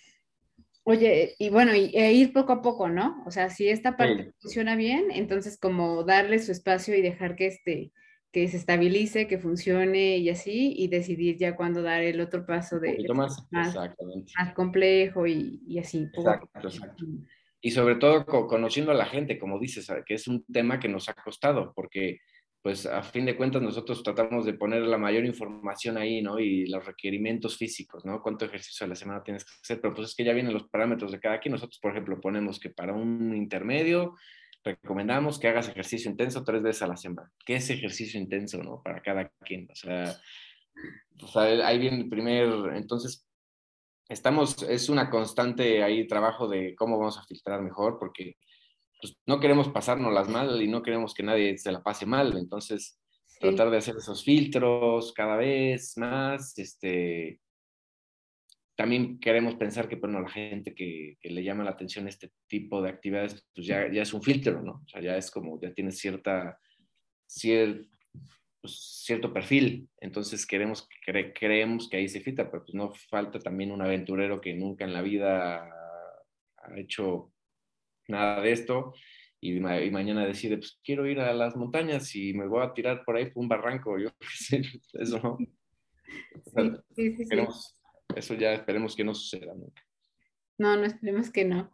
[0.84, 3.22] oye, y bueno, y, e ir poco a poco, ¿no?
[3.26, 4.30] O sea, si esta parte sí.
[4.40, 7.92] funciona bien, entonces como darle su espacio y dejar que este
[8.34, 12.80] que se estabilice, que funcione y así, y decidir ya cuándo dar el otro paso
[12.80, 16.08] de más, más, más, complejo y, y así.
[16.12, 17.04] Exacto, exacto.
[17.60, 21.08] Y sobre todo conociendo a la gente, como dices, que es un tema que nos
[21.08, 22.18] ha costado, porque
[22.60, 26.40] pues a fin de cuentas nosotros tratamos de poner la mayor información ahí, ¿no?
[26.40, 28.20] Y los requerimientos físicos, ¿no?
[28.20, 29.80] ¿Cuánto ejercicio a la semana tienes que hacer?
[29.80, 31.52] Pero pues es que ya vienen los parámetros de cada quien.
[31.52, 34.16] Nosotros, por ejemplo, ponemos que para un intermedio
[34.64, 37.30] recomendamos que hagas ejercicio intenso tres veces a la semana.
[37.44, 38.82] ¿Qué es ejercicio intenso, no?
[38.82, 39.68] Para cada quien.
[39.70, 40.16] O sea,
[41.22, 43.28] o sea ahí viene el primer, entonces,
[44.08, 48.36] estamos, es una constante ahí trabajo de cómo vamos a filtrar mejor, porque
[49.00, 52.36] pues, no queremos pasarnos las mal y no queremos que nadie se la pase mal.
[52.36, 53.40] Entonces, sí.
[53.40, 57.40] tratar de hacer esos filtros cada vez más, este,
[58.76, 62.82] también queremos pensar que, bueno, la gente que, que, le llama la atención este tipo
[62.82, 64.82] de actividades, pues ya, ya es un filtro, ¿no?
[64.84, 66.58] O sea, ya es como, ya tiene cierta,
[67.26, 67.86] cier,
[68.60, 73.38] pues, cierto perfil, entonces queremos, cre, creemos que ahí se filtra, pero pues no falta
[73.38, 75.68] también un aventurero que nunca en la vida
[76.56, 77.32] ha hecho
[78.08, 78.94] nada de esto
[79.40, 82.72] y, ma y mañana decide, pues quiero ir a las montañas y me voy a
[82.72, 84.08] tirar por ahí por un barranco, yo
[84.94, 85.32] eso no.
[85.34, 87.76] O sea, sí, sí, sí, queremos,
[88.16, 89.82] eso ya esperemos que no suceda nunca.
[90.58, 91.70] No, no esperemos que no.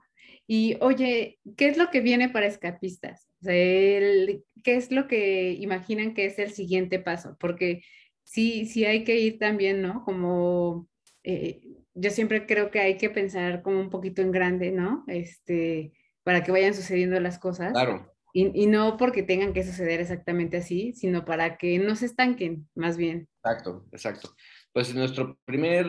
[0.46, 3.28] Y oye, ¿qué es lo que viene para escapistas?
[3.40, 7.36] O sea, el, ¿Qué es lo que imaginan que es el siguiente paso?
[7.38, 7.82] Porque
[8.24, 10.04] sí, sí hay que ir también, ¿no?
[10.04, 10.88] Como
[11.22, 11.60] eh,
[11.94, 15.04] yo siempre creo que hay que pensar como un poquito en grande, ¿no?
[15.06, 17.72] Este, para que vayan sucediendo las cosas.
[17.72, 18.12] Claro.
[18.32, 22.68] Y, y, no porque tengan que suceder exactamente así, sino para que no se estanquen,
[22.76, 23.28] más bien.
[23.42, 24.30] Exacto, exacto.
[24.72, 25.86] Pues nuestro primer,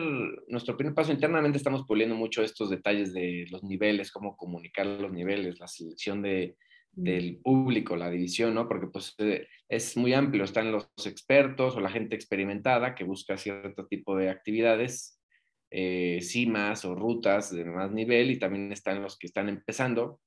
[0.48, 5.12] nuestro primer paso internamente estamos puliendo mucho estos detalles de los niveles, cómo comunicar los
[5.12, 6.56] niveles, la selección de,
[6.94, 7.02] mm.
[7.02, 8.68] del público, la división, ¿no?
[8.68, 13.36] Porque pues eh, es muy amplio, están los expertos o la gente experimentada que busca
[13.36, 15.20] cierto tipo de actividades,
[15.70, 20.20] eh, cimas o rutas de más nivel y también están los que están empezando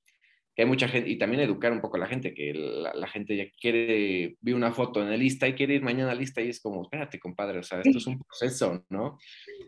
[0.55, 3.35] que hay mucha gente, y también educar un poco a la gente, que la, gente
[3.35, 6.49] ya quiere, vi una foto en el lista y quiere ir mañana a lista y
[6.49, 9.19] es como, espérate, compadre, o sea, esto es un proceso, ¿no?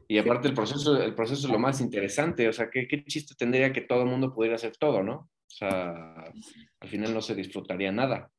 [0.07, 3.35] Y aparte el proceso, el proceso es lo más interesante, o sea, ¿qué, qué chiste
[3.38, 5.13] tendría que todo el mundo pudiera hacer todo, ¿no?
[5.13, 6.31] O sea,
[6.79, 8.31] al final no se disfrutaría nada.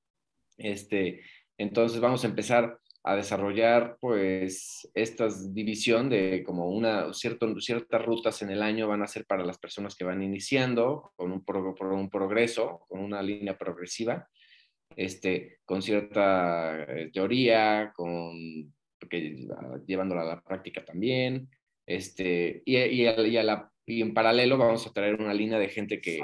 [0.56, 1.20] Este,
[1.58, 8.42] entonces vamos a empezar a desarrollar pues esta división de como una cierto, ciertas rutas
[8.42, 12.10] en el año van a ser para las personas que van iniciando con un, un
[12.10, 14.28] progreso, con una línea progresiva,
[14.96, 18.74] este, con cierta eh, teoría, con,
[19.08, 19.46] que,
[19.86, 21.48] llevándola a la práctica también,
[21.86, 26.00] este, y, y, y, la, y, en paralelo vamos a traer una línea de gente
[26.00, 26.20] que,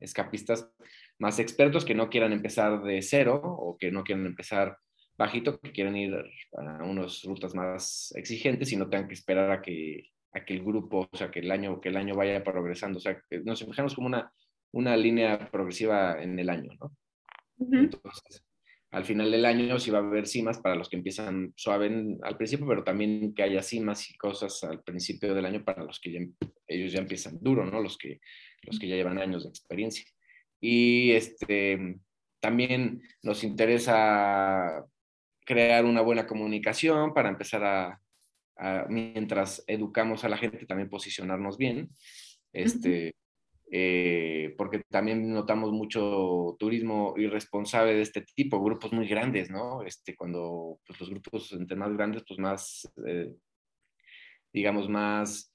[0.00, 0.70] escapistas
[1.18, 4.78] más expertos que no quieran empezar de cero o que no quieran empezar
[5.18, 9.60] bajito que quieren ir a unas rutas más exigentes y no tengan que esperar a
[9.60, 12.98] que, a que el grupo, o sea, que el año, que el año vaya progresando.
[12.98, 14.32] O sea, que nos imaginamos como una,
[14.72, 16.96] una línea progresiva en el año, ¿no?
[17.58, 18.44] Entonces,
[18.92, 22.36] al final del año sí va a haber cimas para los que empiezan suave al
[22.36, 26.12] principio, pero también que haya cimas y cosas al principio del año para los que
[26.12, 26.20] ya,
[26.68, 27.82] ellos ya empiezan duro, ¿no?
[27.82, 28.20] Los que,
[28.62, 30.04] los que ya llevan años de experiencia.
[30.60, 31.98] Y este,
[32.40, 34.86] también nos interesa
[35.48, 41.88] crear una buena comunicación para empezar a, mientras educamos a la gente, también posicionarnos bien.
[42.52, 43.14] Este,
[43.70, 49.82] eh, porque también notamos mucho turismo irresponsable de este tipo, grupos muy grandes, ¿no?
[49.82, 53.32] Este, cuando pues, los grupos entre más grandes, pues más, eh,
[54.52, 55.50] digamos, más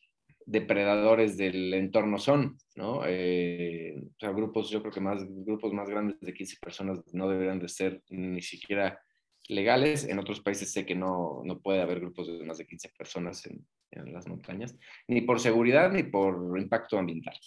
[0.48, 3.04] depredadores del entorno son, ¿no?
[3.06, 7.30] Eh, o sea, grupos, yo creo que más, grupos más grandes de 15 personas no
[7.30, 9.00] deberían de ser ni siquiera
[9.48, 10.06] legales.
[10.06, 13.46] En otros países sé que no, no puede haber grupos de más de 15 personas
[13.46, 14.76] en, en, las montañas,
[15.08, 17.38] ni por seguridad ni por impacto ambiental.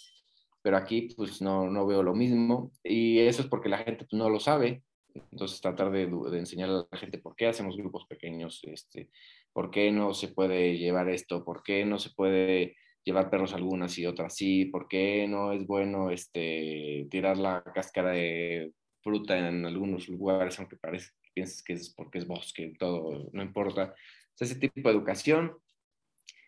[0.61, 4.17] Pero aquí pues no, no veo lo mismo y eso es porque la gente pues,
[4.17, 4.83] no lo sabe.
[5.31, 9.09] Entonces tratar de, de, enseñar a la gente por qué hacemos grupos pequeños, este,
[9.51, 13.97] por qué no se puede llevar esto, por qué no se puede llevar perros algunas
[13.97, 19.65] y otras sí, por qué no es bueno este, tirar la cáscara de fruta en
[19.65, 23.93] algunos lugares, aunque parece piensas que es porque es bosque, todo, no importa.
[24.39, 25.55] ese tipo de educación,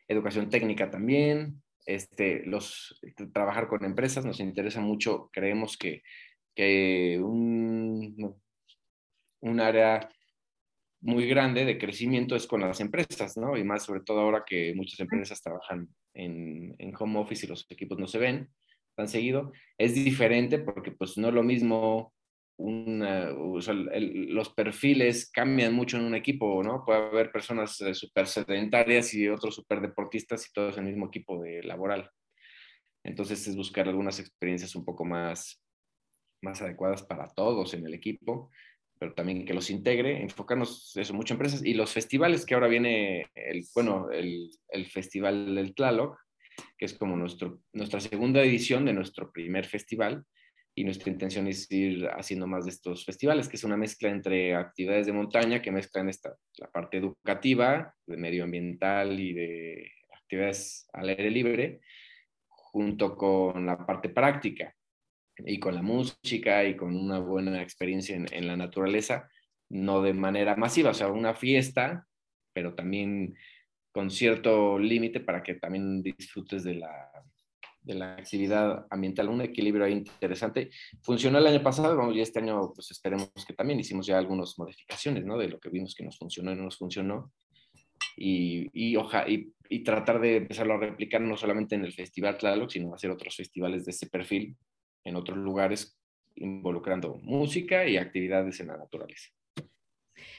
[0.08, 3.00] educación técnica también, este, los,
[3.32, 6.02] trabajar con empresas nos interesa mucho, creemos que,
[6.56, 8.36] que un,
[9.42, 10.10] un área
[11.02, 13.58] muy grande de crecimiento es con las empresas, ¿no?
[13.58, 17.68] Y más sobre todo ahora que muchas empresas trabajan en, en, home office y los
[17.70, 18.50] equipos no se ven
[18.96, 19.52] tan seguido.
[19.78, 22.12] Es diferente porque pues no es lo mismo
[22.60, 26.84] los perfiles cambian mucho en un equipo, ¿no?
[26.86, 31.08] Puede haber personas eh, súper sedentarias y otros súper deportistas y todos en el mismo
[31.08, 32.10] equipo de laboral.
[33.04, 35.64] Entonces es buscar algunas experiencias un poco más,
[36.42, 38.52] más adecuadas para todos en el equipo,
[39.00, 42.68] pero también que los integre, enfocarnos eso mucho en empresas y los festivales que ahora
[42.68, 46.20] viene, el, bueno, el, el Festival del Tlaloc,
[46.78, 50.26] que es como nuestro, nuestra segunda edición de nuestro primer festival,
[50.76, 54.56] y nuestra intención es ir haciendo más de estos festivales, que es una mezcla entre
[54.56, 59.92] actividades de montaña que mezclan esta, la parte educativa, de medioambiental y de
[60.22, 61.82] actividades al aire libre,
[62.48, 64.74] junto con la parte práctica
[65.38, 69.30] y con la música y con una buena experiencia en, en la naturaleza,
[69.70, 72.08] no de manera masiva, o sea, una fiesta,
[72.54, 73.36] pero también
[73.92, 77.12] con cierto límite para que también disfrutes de la,
[77.82, 80.70] de la actividad ambiental, un equilibrio ahí interesante.
[81.02, 84.58] Funcionó el año pasado, vamos, y este año pues esperemos que también hicimos ya algunas
[84.58, 85.38] modificaciones, ¿no?
[85.38, 87.32] De lo que vimos que nos funcionó y no nos funcionó.
[88.16, 92.70] Y, y, y, y, tratar de empezarlo a replicar no solamente en el Festival Tlaloc,
[92.70, 94.56] sino hacer otros festivales de ese perfil
[95.06, 95.98] en otros lugares
[96.36, 99.30] involucrando música y actividades en la naturaleza.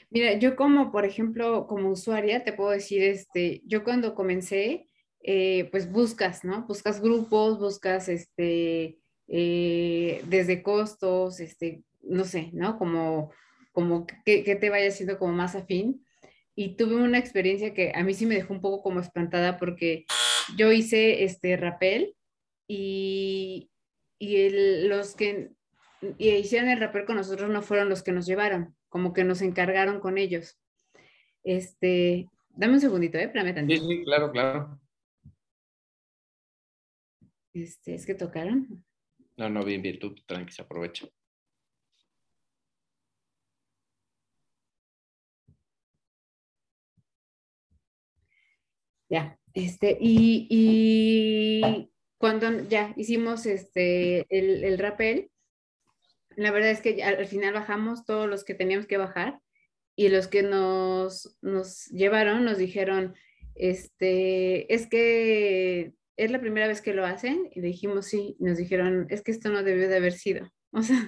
[0.09, 4.87] Mira, yo como, por ejemplo, como usuaria, te puedo decir, este, yo cuando comencé,
[5.23, 6.65] eh, pues buscas, ¿no?
[6.67, 8.97] Buscas grupos, buscas este,
[9.27, 12.77] eh, desde costos, este, no sé, ¿no?
[12.77, 13.31] Como,
[13.71, 16.05] como que, te vaya siendo como más afín.
[16.55, 20.05] Y tuve una experiencia que a mí sí me dejó un poco como espantada porque
[20.57, 22.15] yo hice este rapel
[22.67, 23.71] y,
[24.19, 24.49] y
[24.87, 25.51] los que
[26.17, 29.41] y hicieron el rapel con nosotros no fueron los que nos llevaron, como que nos
[29.41, 30.59] encargaron con ellos.
[31.43, 33.23] Este, Dame un segundito, ¿eh?
[33.23, 33.81] Espérame tantito.
[33.81, 34.79] Sí, sí, claro, claro.
[37.53, 38.85] Este, es que tocaron.
[39.37, 41.07] No, no, bien, bien, tú tranqui, se aprovecha.
[49.09, 55.31] Ya, este, y, y cuando ya hicimos este, el, el rappel,
[56.37, 59.41] la verdad es que al final bajamos todos los que teníamos que bajar
[59.97, 63.15] y los que nos, nos llevaron nos dijeron,
[63.55, 69.07] este, es que es la primera vez que lo hacen y dijimos sí, nos dijeron,
[69.09, 70.49] es que esto no debió de haber sido.
[70.73, 71.05] O sea,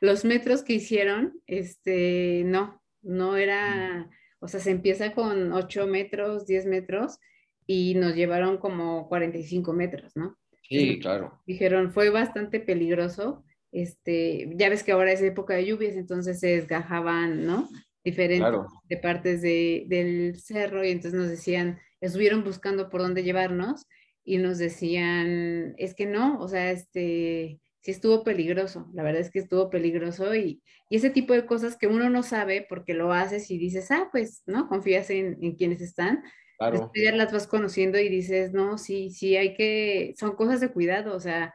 [0.00, 6.46] los metros que hicieron, este, no, no era, o sea, se empieza con 8 metros,
[6.46, 7.18] 10 metros
[7.66, 10.38] y nos llevaron como 45 metros, ¿no?
[10.68, 11.42] Sí, claro.
[11.46, 13.44] Dijeron, fue bastante peligroso.
[13.72, 17.68] Este, ya ves que ahora es época de lluvias, entonces se desgajaban, ¿no?
[18.04, 18.54] Diferentes
[18.88, 23.86] de partes de, del cerro y entonces nos decían, estuvieron buscando por dónde llevarnos
[24.24, 29.30] y nos decían, es que no, o sea, este, sí estuvo peligroso, la verdad es
[29.30, 33.12] que estuvo peligroso y, y ese tipo de cosas que uno no sabe porque lo
[33.12, 34.68] haces y dices, ah, pues, ¿no?
[34.68, 36.22] Confías en, en quienes están,
[36.58, 36.92] Claro.
[36.94, 41.16] ya las vas conociendo y dices, no, sí, sí, hay que, son cosas de cuidado,
[41.16, 41.54] o sea,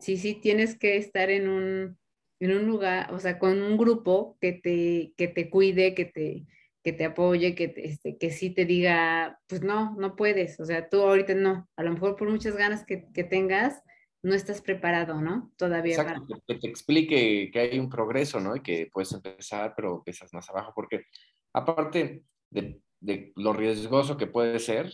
[0.00, 1.98] sí, sí, tienes que estar en un,
[2.40, 6.46] en un lugar, o sea, con un grupo que te, que te cuide, que te,
[6.82, 10.88] que te apoye, que, este, que sí te diga, pues no, no puedes, o sea,
[10.88, 13.82] tú ahorita no, a lo mejor por muchas ganas que, que tengas,
[14.22, 15.52] no estás preparado, ¿no?
[15.56, 15.94] Todavía.
[15.94, 18.56] Exacto, que te explique que hay un progreso, ¿no?
[18.56, 21.04] Y que puedes empezar, pero empiezas más abajo, porque
[21.52, 24.92] aparte de de lo riesgoso que puede ser,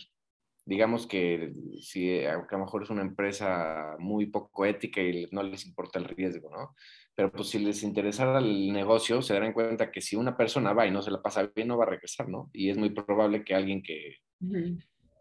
[0.65, 5.65] digamos que si a lo mejor es una empresa muy poco ética y no les
[5.65, 6.75] importa el riesgo, ¿no?
[7.15, 10.85] Pero pues si les interesara el negocio, se darán cuenta que si una persona va
[10.85, 12.49] y no se la pasa bien, no va a regresar, ¿no?
[12.53, 14.17] Y es muy probable que alguien que,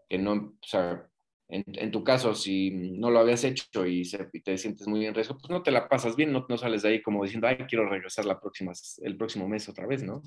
[0.08, 1.08] que no, o sea,
[1.48, 4.02] en, tu caso, si no lo habías hecho y,
[4.42, 6.88] te sientes muy en riesgo, pues no te la pasas bien, no, no sales de
[6.88, 8.72] ahí como diciendo, ay, quiero regresar la próxima,
[9.02, 10.22] el próximo mes otra vez, ¿no?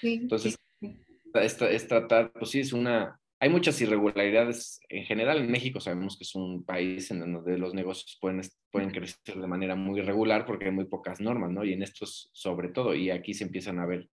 [0.00, 5.80] Sí, Entonces, es, tratar, pues sí, es una, hay muchas irregularidades en general en México,
[5.80, 10.00] sabemos que es un país en donde los negocios pueden, pueden crecer de manera muy
[10.00, 11.64] irregular porque hay muy pocas normas, ¿no?
[11.64, 14.08] Y en estos sobre todo, y aquí se empiezan a ver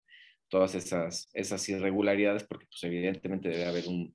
[0.48, 4.14] todas esas, esas irregularidades porque pues evidentemente debe haber un,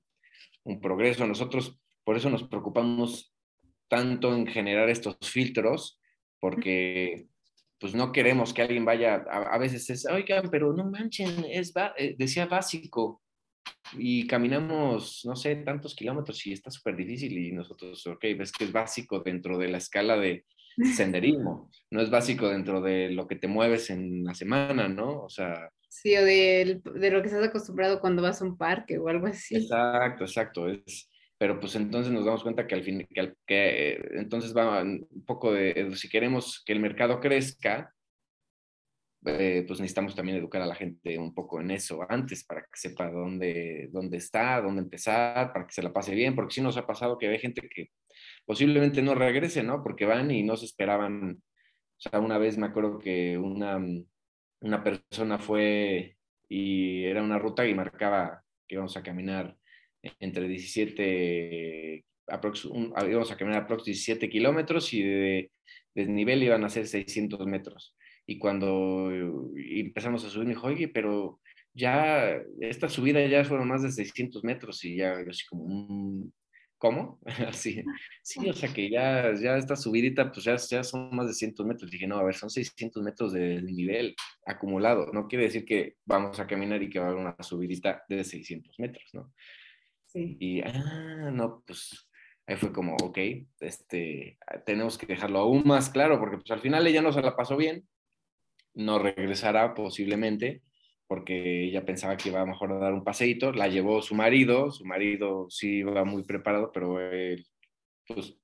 [0.64, 1.26] un progreso.
[1.26, 3.34] Nosotros por eso nos preocupamos
[3.88, 6.00] tanto en generar estos filtros
[6.40, 7.26] porque
[7.78, 12.14] pues no queremos que alguien vaya, a, veces es, oigan, pero no manchen, es eh,
[12.16, 13.21] decía básico,
[13.94, 18.64] y caminamos, no sé, tantos kilómetros y está súper difícil y nosotros, ok, ves que
[18.64, 20.44] es básico dentro de la escala de
[20.96, 25.24] senderismo, no es básico dentro de lo que te mueves en la semana, ¿no?
[25.24, 25.68] O sea...
[25.88, 29.26] Sí, o de, de lo que estás acostumbrado cuando vas a un parque o algo
[29.26, 29.56] así.
[29.56, 34.56] Exacto, exacto, es, pero pues entonces nos damos cuenta que al fin, que, que entonces
[34.56, 37.92] va un poco de, si queremos que el mercado crezca,
[39.24, 42.68] eh, pues necesitamos también educar a la gente un poco en eso antes para que
[42.74, 46.76] sepa dónde, dónde está, dónde empezar, para que se la pase bien, porque sí nos
[46.76, 47.90] ha pasado que hay gente que
[48.44, 49.82] posiblemente no regrese, ¿no?
[49.82, 51.42] Porque van y no se esperaban.
[51.98, 53.80] O sea, una vez me acuerdo que una,
[54.60, 56.16] una persona fue
[56.48, 59.56] y era una ruta y marcaba que íbamos a caminar
[60.18, 62.04] entre 17,
[63.08, 65.50] íbamos a caminar aproximadamente 17 kilómetros y de
[65.94, 67.94] desnivel iban a ser 600 metros.
[68.26, 71.40] Y cuando empezamos a subir, me dijo, oye, pero
[71.74, 76.30] ya esta subida ya fueron más de 600 metros y ya yo así como, mm,
[76.82, 77.20] ¿cómo?
[77.54, 77.82] Así,
[78.22, 81.54] sí, o sea que ya, ya esta subidita, pues ya, ya son más de 100
[81.64, 81.88] metros.
[81.88, 85.12] Dije, no, a ver, son 600 metros de nivel acumulado.
[85.12, 88.24] No quiere decir que vamos a caminar y que va a haber una subidita de
[88.24, 89.32] 600 metros, ¿no?
[90.14, 92.08] Y, ah, no, pues
[92.46, 93.18] ahí fue como, ok,
[93.60, 97.36] este, tenemos que dejarlo aún más claro, porque pues al final ella no se la
[97.36, 97.86] pasó bien,
[98.74, 100.62] no regresará posiblemente,
[101.06, 104.84] porque ella pensaba que iba a mejor dar un paseíto, la llevó su marido, su
[104.84, 107.46] marido sí iba muy preparado, pero él,
[108.06, 108.38] pues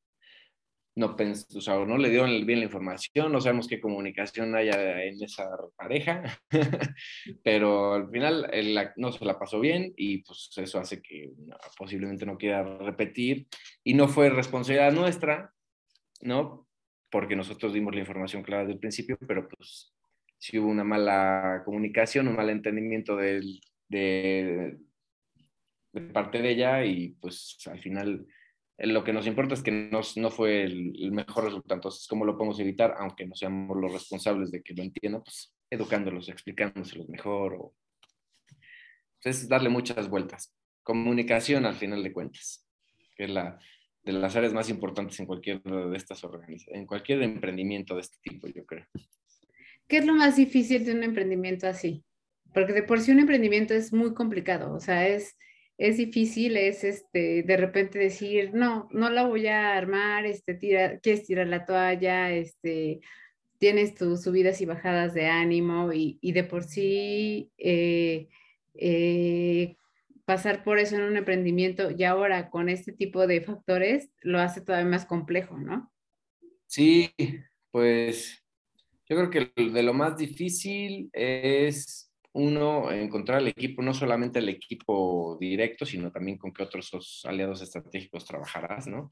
[0.98, 5.02] no pensó, o sea, no le dio bien la información, no sabemos qué comunicación haya
[5.04, 6.22] en esa pareja,
[7.44, 11.30] pero al final él no se la pasó bien y pues eso hace que
[11.78, 13.46] posiblemente no quiera repetir
[13.84, 15.54] y no fue responsabilidad nuestra,
[16.20, 16.68] ¿no?
[17.10, 19.94] Porque nosotros dimos la información clara desde el principio, pero pues
[20.38, 23.42] si hubo una mala comunicación, un mal entendimiento de,
[23.88, 24.78] de
[26.12, 28.26] parte de ella y pues al final
[28.78, 31.76] lo que nos importa es que no, no fue el, mejor resultado.
[31.76, 32.94] Entonces, ¿cómo lo podemos evitar?
[32.98, 37.74] Aunque no seamos los responsables de que lo entiendan, pues educándolos, explicándoselos mejor o,
[39.24, 40.56] es darle muchas vueltas.
[40.84, 42.66] Comunicación al final de cuentas,
[43.16, 43.58] que es la
[44.04, 48.16] de las áreas más importantes en cualquier de estas organizaciones, en cualquier emprendimiento de este
[48.22, 48.86] tipo, yo creo.
[49.88, 52.04] ¿Qué es lo más difícil de un emprendimiento así?
[52.52, 55.36] Porque de por sí un emprendimiento es muy complicado, o sea, es,
[55.78, 60.98] es difícil, es este, de repente decir, no, no la voy a armar, este, tira,
[60.98, 63.00] quieres tirar la toalla, este,
[63.58, 68.28] tienes tus subidas y bajadas de ánimo y, y de por sí eh,
[68.74, 69.76] eh,
[70.24, 74.60] pasar por eso en un emprendimiento y ahora con este tipo de factores lo hace
[74.60, 75.90] todavía más complejo, ¿no?
[76.66, 77.10] Sí,
[77.70, 78.44] pues
[79.08, 84.48] yo creo que de lo más difícil es uno encontrar el equipo, no solamente el
[84.48, 89.10] equipo directo, sino también con qué otros aliados estratégicos trabajarás, ¿no?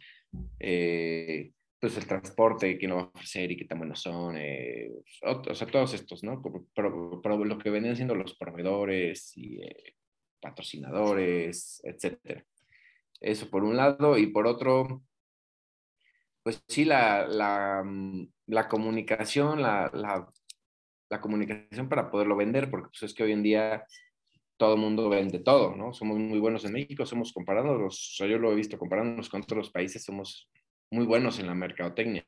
[0.60, 4.90] Eh, pues el transporte, quién lo va a ofrecer y qué tan buenos son, eh,
[5.22, 6.42] o, sea, todos estos, ¿no?
[6.74, 9.94] Pero, pero, lo que venían siendo los proveedores y eh,
[10.40, 12.44] patrocinadores, etcétera.
[13.20, 15.02] Eso por un lado, y por otro,
[16.46, 20.30] pues sí, la, la, mm, la comunicación, la, la,
[21.10, 23.84] la, comunicación para poderlo vender, porque pues es que hoy en día
[24.56, 25.92] todo el mundo vende todo, ¿no?
[25.92, 29.42] Somos muy buenos en México, somos comparándonos, o sea, yo lo he visto comparándonos con
[29.42, 30.48] otros países, somos
[30.92, 32.24] muy buenos en la mercadotecnia.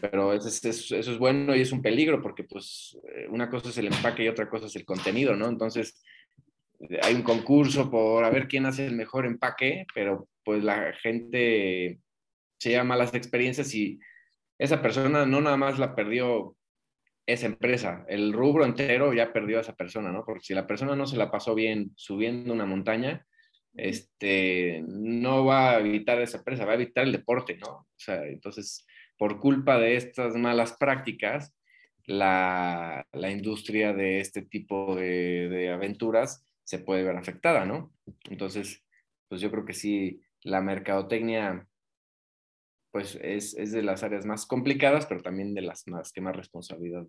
[0.00, 3.70] Pero eso es, eso es, bueno y es un peligro porque pues eh, una cosa
[3.70, 5.48] es el empaque y otra cosa es el contenido, ¿no?
[5.48, 6.00] Entonces,
[7.02, 11.98] hay un concurso por a ver quién hace el mejor empaque, pero pues la gente
[12.64, 14.00] se lleva malas experiencias y
[14.58, 16.56] esa persona no nada más la perdió
[17.26, 20.24] esa empresa, el rubro entero ya perdió a esa persona, ¿no?
[20.24, 23.26] Porque si la persona no se la pasó bien subiendo una montaña,
[23.74, 27.68] este, no va a evitar esa empresa, va a evitar el deporte, ¿no?
[27.68, 28.86] O sea, entonces,
[29.18, 31.54] por culpa de estas malas prácticas,
[32.06, 37.92] la, la industria de este tipo de, de aventuras se puede ver afectada, ¿no?
[38.30, 38.82] Entonces,
[39.28, 41.68] pues yo creo que sí, la mercadotecnia,
[42.94, 46.36] pues es, es de las áreas más complicadas, pero también de las más que más
[46.36, 47.04] responsabilidad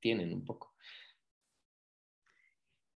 [0.00, 0.74] tienen un poco.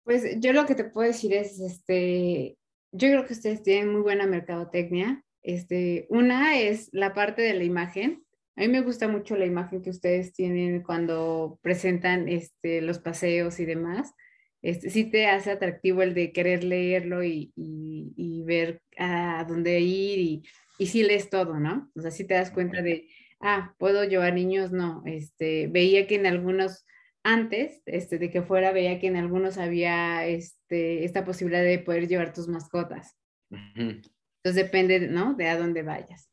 [0.03, 2.57] Pues yo lo que te puedo decir es, este,
[2.91, 5.22] yo creo que ustedes tienen muy buena mercadotecnia.
[5.43, 8.24] Este, una es la parte de la imagen.
[8.57, 13.61] A mí me gusta mucho la imagen que ustedes tienen cuando presentan este, los paseos
[13.61, 14.14] y demás
[14.62, 20.18] este, sí te hace atractivo el de querer leerlo y, y, ver a dónde ir
[20.18, 20.43] y,
[20.78, 21.90] y sí lees todo, ¿no?
[21.94, 23.08] O sea, sí te das cuenta de,
[23.40, 26.86] ah, puedo llevar niños, no, este, veía que en algunos,
[27.22, 32.08] antes este, de que fuera, veía que en algunos había este, esta posibilidad de poder
[32.08, 33.16] llevar tus mascotas.
[33.50, 35.34] Entonces depende, ¿no?
[35.34, 36.30] De a dónde vayas.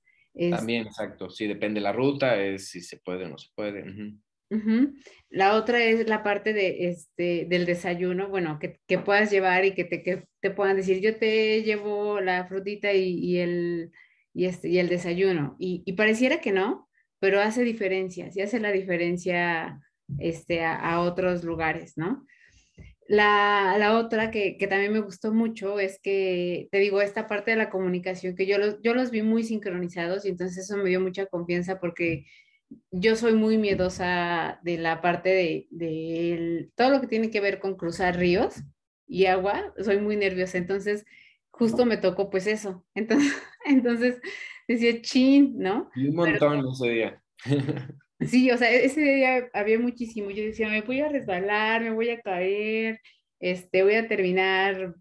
[0.51, 3.83] También, exacto, sí, depende la ruta, es si se puede o no se puede.
[5.29, 9.73] La otra es la parte de, este, del desayuno, bueno, que, que puedas llevar y
[9.73, 13.91] que te, que te, puedan decir, yo te llevo la frutita y, y el,
[14.33, 15.55] y, este, y el desayuno.
[15.59, 19.79] Y, pareciera que no, pero hace diferencias y hace la diferencia
[20.19, 22.25] este, a, a otros lugares, ¿no?
[23.07, 27.51] La, la, otra que, que, también me gustó mucho es que, te digo, esta parte
[27.51, 30.89] de la comunicación, que yo los, yo los vi muy sincronizados y entonces eso me
[30.89, 32.25] dio mucha confianza porque
[32.91, 35.29] yo soy muy miedosa de la parte
[35.71, 38.55] de, todo lo que tiene que ver con cruzar ríos
[39.07, 41.05] y agua, soy muy nerviosa, entonces
[41.59, 43.33] justo me tocó pues eso, entonces,
[43.65, 44.19] entonces
[44.67, 45.91] decía, chin, ¿no?
[45.93, 47.23] Y un montón ese día.
[48.21, 52.11] sí, o sea, ese día había muchísimo, yo decía, me voy a resbalar, me voy
[52.11, 53.01] a caer,
[53.39, 54.95] este, voy a terminar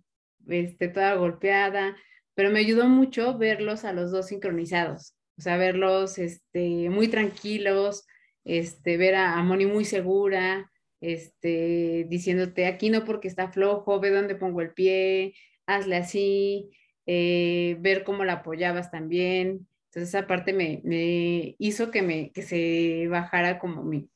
[0.49, 1.97] este, toda golpeada,
[2.35, 8.05] pero me ayudó mucho verlos a los dos sincronizados, o sea, verlos este, muy tranquilos,
[8.45, 10.69] este, ver a, Moni muy segura,
[11.01, 15.35] este, diciéndote aquí no porque está flojo, ve dónde pongo el pie,
[15.69, 16.71] hazle así,
[17.07, 19.69] eh, ver cómo la apoyabas también.
[19.91, 24.11] Entonces esa parte me, me hizo que, me, que se bajara como mi,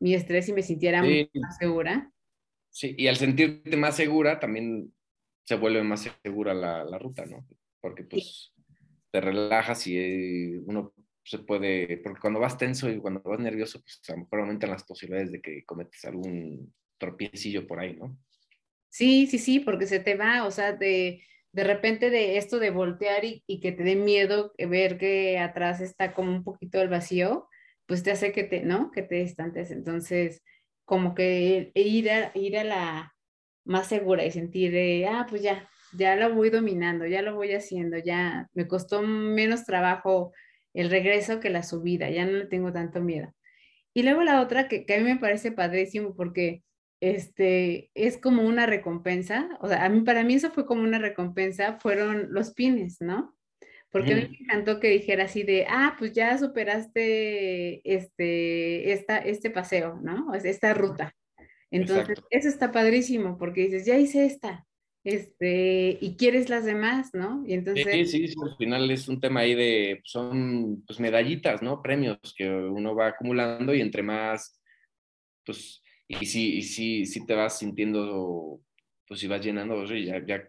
[0.00, 2.10] mi estrés y me sintiera más segura.
[2.70, 4.92] Sí, y al sentirte más segura también
[5.44, 7.46] se vuelve más segura la, la ruta, ¿no?
[7.80, 8.52] Porque pues
[9.10, 10.92] te relajas y eh, uno
[11.24, 14.70] se puede, porque cuando vas tenso y cuando vas nervioso, pues a lo mejor aumentan
[14.70, 18.18] las posibilidades de que cometes algún tropiecillo por ahí, ¿no?
[18.88, 21.22] Sí, sí, sí, porque se te va, o sea, de,
[21.52, 26.12] de repente de esto de voltear y, que te dé miedo ver que atrás está
[26.14, 27.48] como un poquito el vacío,
[27.86, 28.90] pues te hace que te, ¿no?
[28.90, 29.70] Que te distantes.
[29.70, 30.42] Entonces,
[30.84, 33.14] como que ir a, ir a la
[33.64, 37.98] más segura y sentir, ah, pues ya, ya lo voy dominando, ya lo voy haciendo,
[37.98, 40.32] ya me costó menos trabajo
[40.74, 43.32] el regreso que la subida, ya no le tengo tanto miedo.
[43.94, 46.62] Y luego la otra que, que a mí me parece padrísimo porque
[47.00, 50.98] este, es como una recompensa, o sea, a mí, para mí eso fue como una
[50.98, 53.36] recompensa, fueron los pines, ¿no?
[53.90, 59.18] Porque a mí me encantó que dijera así de, ah, pues ya superaste este, esta,
[59.18, 60.34] este paseo, ¿no?
[60.34, 61.14] Esta ruta.
[61.70, 64.66] Entonces, eso está padrísimo porque dices, ya hice esta,
[65.06, 67.44] este, y quieres las demás, ¿no?
[67.46, 67.86] Y entonces...
[67.90, 71.80] Sí, sí, sí, al final es un tema ahí de, son pues medallitas, ¿no?
[71.80, 74.60] Premios que uno va acumulando y entre más,
[75.44, 78.60] pues, y sí, y sí, sí te vas sintiendo,
[79.06, 80.48] pues si vas llenando, ya, ya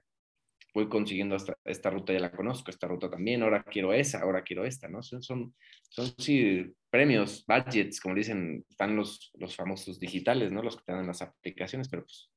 [0.73, 4.43] voy consiguiendo esta, esta ruta, ya la conozco, esta ruta también, ahora quiero esa, ahora
[4.43, 5.01] quiero esta, ¿no?
[5.01, 5.55] Son, son,
[5.89, 10.61] son sí, premios, budgets, como dicen, están los, los famosos digitales, ¿no?
[10.61, 12.29] Los que te dan las aplicaciones, pero pues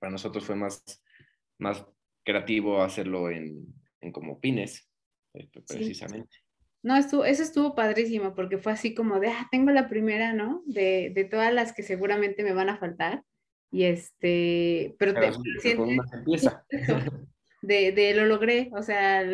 [0.00, 0.82] para nosotros fue más,
[1.58, 1.86] más
[2.24, 4.90] creativo hacerlo en, en como pines,
[5.34, 6.38] eh, precisamente.
[6.86, 10.62] No, estuvo, eso estuvo padrísimo porque fue así como de, ah, tengo la primera, ¿no?
[10.66, 13.24] De, de todas las que seguramente me van a faltar.
[13.72, 15.32] Y este, pero, te,
[17.62, 19.24] de, de, lo logré, o sea,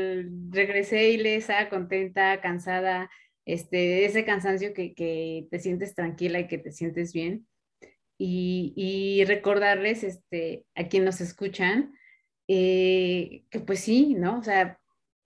[0.49, 3.11] regresé ilesa, contenta, cansada,
[3.45, 7.47] este, ese cansancio que, que te sientes tranquila y que te sientes bien.
[8.17, 11.93] Y, y recordarles este, a quienes nos escuchan
[12.49, 14.39] eh, que pues sí, ¿no?
[14.39, 14.81] O sea,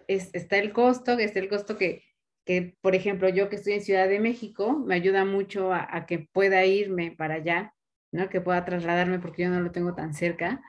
[0.08, 2.02] está el costo, está el costo que,
[2.46, 6.06] que, por ejemplo, yo que estoy en Ciudad de México, me ayuda mucho a, a
[6.06, 7.74] que pueda irme para allá,
[8.12, 8.30] ¿no?
[8.30, 10.62] Que pueda trasladarme porque yo no lo tengo tan cerca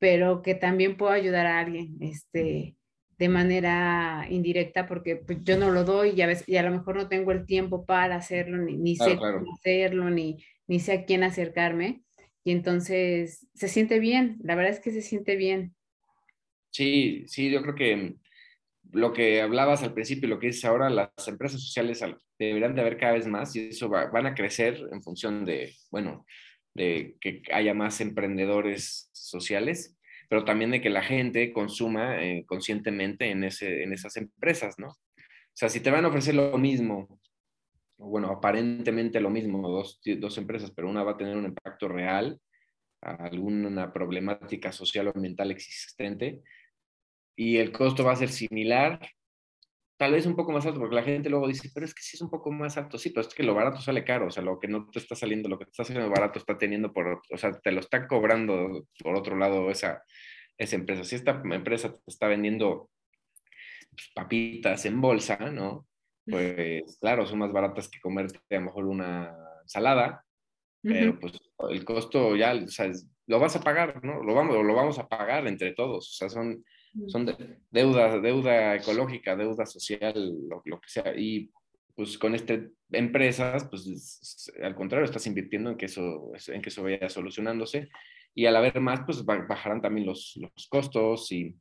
[0.00, 2.74] pero que también puedo ayudar a alguien este,
[3.18, 6.70] de manera indirecta porque pues, yo no lo doy y a, veces, y a lo
[6.72, 10.92] mejor no tengo el tiempo para hacerlo, ni, ni sé cómo hacerlo, ni, ni sé
[10.92, 12.02] a quién acercarme.
[12.42, 15.74] Y entonces se siente bien, la verdad es que se siente bien.
[16.70, 18.16] Sí, sí, yo creo que
[18.92, 22.02] lo que hablabas al principio y lo que dices ahora, las empresas sociales
[22.38, 26.26] deberían de haber cada vez más y eso van a crecer en función de, bueno,
[26.74, 29.96] de que haya más emprendedores sociales,
[30.28, 34.88] pero también de que la gente consuma eh, conscientemente en, ese, en esas empresas, ¿no?
[34.88, 37.20] O sea, si te van a ofrecer lo mismo,
[37.98, 42.40] bueno, aparentemente lo mismo, dos, dos empresas, pero una va a tener un impacto real,
[43.02, 46.42] alguna problemática social o ambiental existente,
[47.40, 49.00] y el costo va a ser similar,
[49.96, 52.18] tal vez un poco más alto, porque la gente luego dice, pero es que sí
[52.18, 54.42] es un poco más alto, sí, pero es que lo barato sale caro, o sea,
[54.42, 57.22] lo que no te está saliendo, lo que te está haciendo barato está teniendo por,
[57.30, 60.02] o sea, te lo está cobrando por otro lado esa,
[60.58, 61.02] esa empresa.
[61.02, 62.90] Si esta empresa te está vendiendo
[63.88, 65.86] pues, papitas en bolsa, ¿no?
[66.26, 70.26] Pues claro, son más baratas que comerte a lo mejor una ensalada,
[70.82, 71.38] pero pues
[71.70, 72.92] el costo ya, o sea,
[73.28, 74.22] lo vas a pagar, ¿no?
[74.22, 76.62] Lo vamos, lo vamos a pagar entre todos, o sea, son
[77.06, 77.26] son
[77.70, 80.14] deuda, deuda ecológica, deuda social,
[80.48, 81.14] lo, lo, que sea.
[81.16, 81.50] Y
[81.94, 86.82] pues con este empresas, pues al contrario, estás invirtiendo en que eso, en que eso
[86.82, 87.88] vaya solucionándose.
[88.34, 91.56] Y al haber más, pues bajarán también los, los costos y,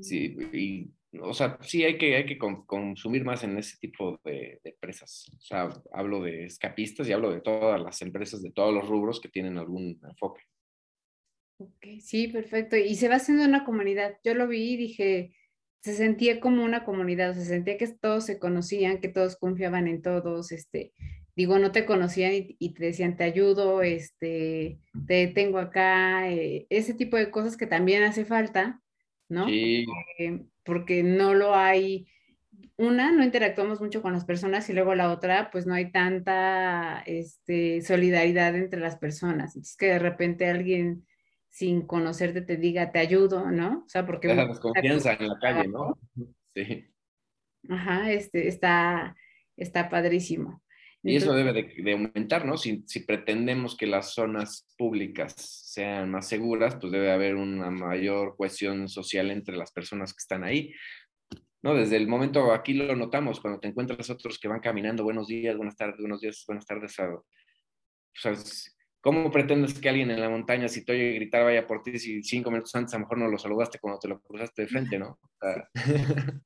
[0.00, 4.60] sí, y, o sea, sí hay que, hay que consumir más en ese tipo de,
[4.62, 5.30] de, empresas.
[5.36, 9.20] O sea, hablo de escapistas y hablo de todas las empresas de todos los rubros
[9.20, 10.42] que tienen algún enfoque.
[11.60, 12.76] Ok, sí, perfecto.
[12.76, 14.16] Y se va haciendo una comunidad.
[14.24, 15.34] Yo lo vi y dije,
[15.80, 20.00] se sentía como una comunidad, se sentía que todos se conocían, que todos confiaban en
[20.00, 20.94] todos, este,
[21.36, 26.94] digo, no te conocían y, te decían, te ayudo, este, te tengo acá, eh, ese
[26.94, 28.80] tipo de cosas que también hace falta,
[29.28, 29.46] ¿no?
[29.46, 29.84] Sí.
[29.84, 32.08] Porque, porque, no lo hay,
[32.78, 37.02] una, no interactuamos mucho con las personas y luego la otra, pues no hay tanta,
[37.04, 39.56] este, solidaridad entre las personas.
[39.56, 41.04] Entonces que de repente alguien
[41.50, 43.84] sin conocerte te diga, te ayudo, ¿no?
[43.84, 44.28] O sea, porque...
[44.28, 45.98] Dejas confianza en la calle, ¿no?
[46.52, 46.84] Sí.
[47.68, 49.14] Ajá, este, está,
[49.56, 50.64] está padrísimo.
[51.02, 52.56] Y eso debe de, aumentar, ¿no?
[52.56, 58.34] Si, si, pretendemos que las zonas públicas sean más seguras, pues debe haber una mayor
[58.36, 60.74] cohesión social entre las personas que están ahí.
[61.62, 61.74] ¿no?
[61.74, 65.56] Desde el momento, aquí lo notamos, cuando te encuentras otros que van caminando, buenos días,
[65.56, 67.22] buenas tardes, buenos días, buenas tardes, o
[68.14, 68.32] sea,
[69.00, 72.22] ¿Cómo pretendes que alguien en la montaña, si te oye gritar, vaya por ti si
[72.22, 74.98] cinco minutos antes a lo mejor no lo saludaste cuando te lo cruzaste de frente,
[74.98, 75.18] ¿no?
[75.22, 75.70] O sea,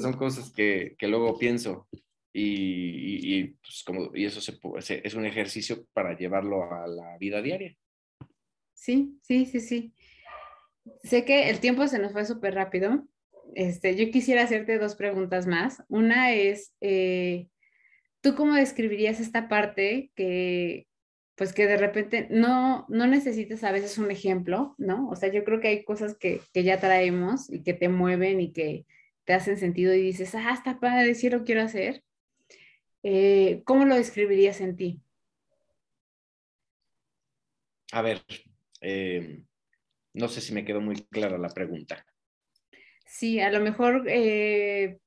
[0.00, 1.88] son cosas que, que luego pienso
[2.32, 4.58] y, y, pues como, y eso se,
[5.04, 7.76] es un ejercicio para llevarlo a la vida diaria.
[8.72, 9.92] Sí, sí, sí, sí.
[11.02, 13.06] Sé que el tiempo se nos fue súper rápido.
[13.54, 15.82] Este, yo quisiera hacerte dos preguntas más.
[15.88, 17.48] Una es, eh,
[18.20, 20.86] ¿tú cómo describirías esta parte que,
[21.34, 25.08] pues que de repente no, no necesitas a veces un ejemplo, ¿no?
[25.08, 28.40] O sea, yo creo que hay cosas que, que ya traemos y que te mueven
[28.40, 28.86] y que
[29.24, 32.02] te hacen sentido y dices, ah, está padre, sí lo quiero hacer.
[33.02, 35.02] Eh, ¿Cómo lo describirías en ti?
[37.92, 38.22] a ver,
[38.80, 39.44] eh,
[40.14, 42.04] no sé si me quedó muy clara la pregunta.
[43.06, 44.98] Sí, a lo mejor eh,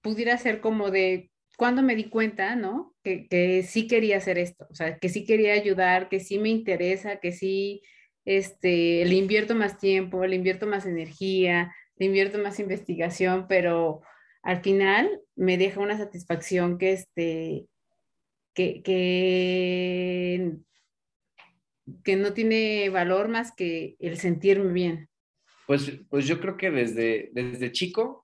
[0.00, 1.29] pudiera ser como de
[1.60, 2.94] cuando me di cuenta, ¿no?
[3.04, 7.20] Que, sí quería hacer esto, o sea, que sí quería ayudar, que sí me interesa,
[7.20, 7.82] que sí
[8.24, 14.00] este, le invierto más tiempo, le invierto más energía, le invierto más investigación, pero
[14.42, 17.66] al final me deja una satisfacción que, este,
[18.54, 20.52] que, que,
[22.02, 25.10] que no tiene valor más que el sentirme bien.
[25.66, 28.19] Pues, pues yo creo que desde, desde chico,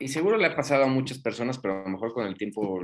[0.00, 2.80] y seguro le ha pasado a muchas personas, pero a lo mejor con el tiempo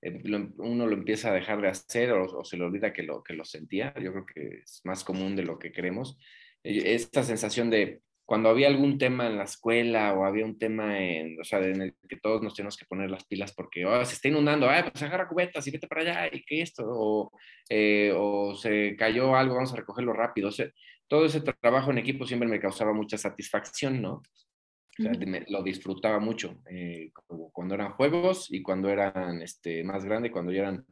[0.00, 0.22] eh,
[0.58, 3.44] uno lo empieza a dejar de hacer o, se le olvida que lo, que lo
[3.44, 3.92] sentía.
[4.00, 6.18] Yo creo que es más común de lo que creemos.
[6.62, 11.00] Eh, esta sensación de cuando había algún tema en la escuela o había un tema
[11.00, 14.04] en, o sea, en el que todos nos tenemos que poner las pilas porque oh,
[14.04, 17.32] se está inundando, ah, pues agarra cubetas y vete para allá y qué esto, o,
[17.70, 20.50] eh, o se cayó algo, vamos a recogerlo rápido.
[21.08, 24.22] Todo ese trabajo en equipo siempre me causaba mucha satisfacción, ¿no?
[24.98, 25.12] O sea,
[25.48, 27.12] lo disfrutaba mucho eh,
[27.52, 30.84] cuando eran juegos y cuando eran este, más grandes, cuando ya eran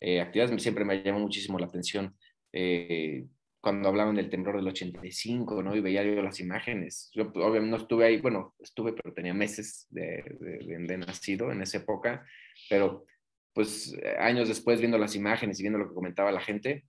[0.00, 2.16] eh, actividades, siempre me llamó muchísimo la atención.
[2.52, 3.26] Eh,
[3.60, 5.76] cuando hablaban del temblor del 85, ¿no?
[5.76, 7.10] Y veía yo las imágenes.
[7.14, 11.52] Yo pues, obviamente no estuve ahí, bueno, estuve, pero tenía meses de, de, de, nacido
[11.52, 12.26] en esa época,
[12.68, 13.04] pero
[13.52, 16.84] pues años después viendo las imágenes y viendo lo que comentaba la gente,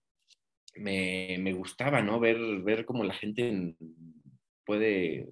[0.75, 2.19] me, me gustaba, ¿no?
[2.19, 3.75] Ver, ver cómo la gente
[4.65, 5.27] puede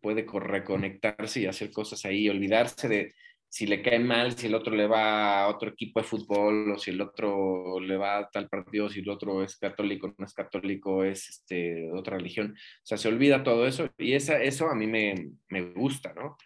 [0.00, 3.14] puede reconectarse y hacer cosas ahí, olvidarse de
[3.50, 6.78] si le cae mal, si el otro le va a otro equipo de fútbol o
[6.78, 10.34] si el otro le va a tal partido, si el otro es católico, no es
[10.34, 12.54] católico, es este, otra religión.
[12.56, 16.36] O sea, se olvida todo eso y esa, eso a mí me, me gusta, ¿no?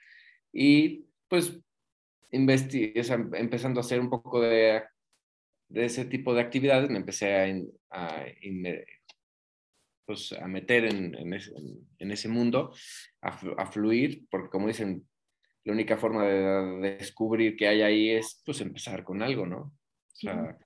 [0.50, 1.60] Y pues
[2.30, 4.82] empezando a hacer un poco de,
[5.68, 7.46] de, ese tipo de actividades, me empecé a,
[7.90, 8.24] a,
[10.06, 11.52] pues, a meter en, en, ese,
[11.98, 12.72] en ese, mundo,
[13.22, 15.06] a, fluir, porque como dicen,
[15.64, 19.58] la única forma de, descubrir que hay ahí es pues empezar con algo, ¿no?
[19.58, 20.56] O sea,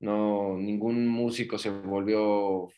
[0.00, 2.72] no, ningún músico se volvió, o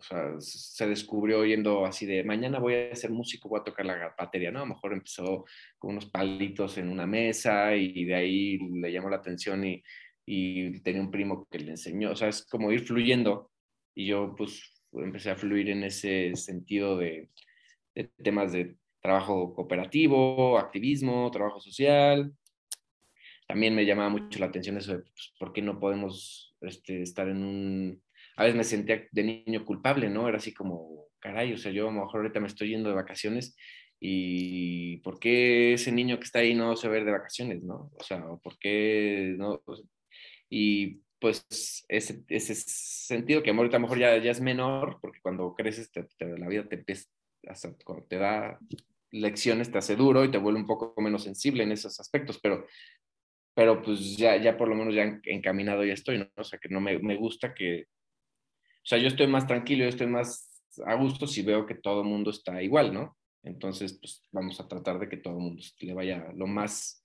[0.00, 4.14] sea, se descubrió yendo así de, mañana voy a ser músico, voy a tocar la
[4.16, 4.60] batería, ¿no?
[4.60, 5.44] A lo mejor empezó
[5.78, 9.82] con unos palitos en una mesa y de ahí le llamó la atención y,
[10.24, 13.50] y tenía un primo que le enseñó, o sea, es como ir fluyendo
[13.94, 17.28] y yo pues empecé a fluir en ese sentido de,
[18.22, 22.32] temas de trabajo cooperativo, activismo, trabajo social.
[23.46, 27.28] También me llamaba mucho la atención eso de pues, por qué no podemos este, estar
[27.28, 28.02] en un...
[28.36, 30.28] A veces me sentía de niño culpable, ¿no?
[30.28, 32.94] Era así como, caray, o sea, yo a lo mejor ahorita me estoy yendo de
[32.94, 33.56] vacaciones
[33.98, 37.62] y ¿por qué ese niño que está ahí no se va a ver de vacaciones,
[37.62, 37.90] ¿no?
[37.98, 39.62] O sea, ¿por qué no?
[40.48, 45.90] Y pues ese, sentido que ahorita a lo mejor ya, es menor, porque cuando creces
[46.18, 48.58] la vida te da
[49.12, 52.66] lecciones te hace duro y te vuelve un poco menos sensible en esos aspectos, pero,
[53.54, 56.28] pero pues ya, ya por lo menos ya encaminado ya estoy, ¿no?
[56.36, 59.88] O sea, que no me, me gusta que, o sea, yo estoy más tranquilo, yo
[59.88, 63.16] estoy más a gusto si veo que todo el mundo está igual, ¿no?
[63.42, 67.02] Entonces, pues vamos a tratar de que todo el mundo le vaya lo más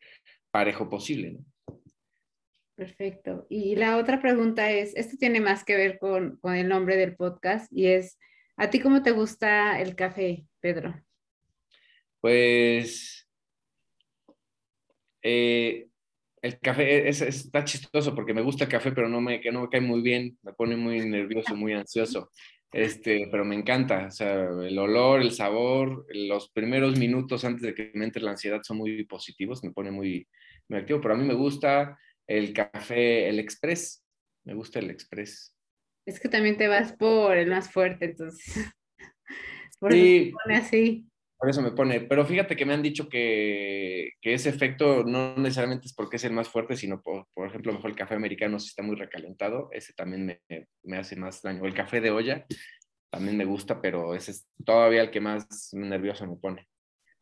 [0.51, 1.45] parejo posible, ¿no?
[2.75, 3.47] Perfecto.
[3.49, 7.71] Y la otra pregunta es, esto tiene más que ver con, el nombre del podcast
[7.71, 8.19] y es,
[8.57, 10.93] ¿a ti cómo te gusta el café, Pedro?
[12.19, 13.27] Pues
[15.21, 15.87] eh,
[16.41, 19.61] el café es, está chistoso porque me gusta el café, pero no me, que no
[19.61, 22.29] me cae muy bien, me pone muy nervioso, muy ansioso.
[22.71, 27.73] Este, pero me encanta, o sea, el olor, el sabor, los primeros minutos antes de
[27.73, 30.27] que me entre la ansiedad son muy positivos, me pone muy,
[30.67, 31.97] muy activo, pero a mí me gusta,
[32.27, 34.03] el café, el express.
[34.45, 35.55] Me gusta el express.
[36.05, 38.55] Es que también te vas por el más fuerte, entonces.
[39.79, 41.09] Por sí, eso me pone así.
[41.37, 42.01] Por eso me pone.
[42.01, 46.31] Pero fíjate que me han dicho que, ese efecto no necesariamente es porque es el
[46.31, 49.93] más fuerte, sino por, por ejemplo, mejor el café americano si está muy recalentado, ese
[49.93, 51.65] también me, me hace más daño.
[51.65, 52.45] El café de olla
[53.11, 56.67] también me gusta, pero ese es todavía el que más nervioso me pone.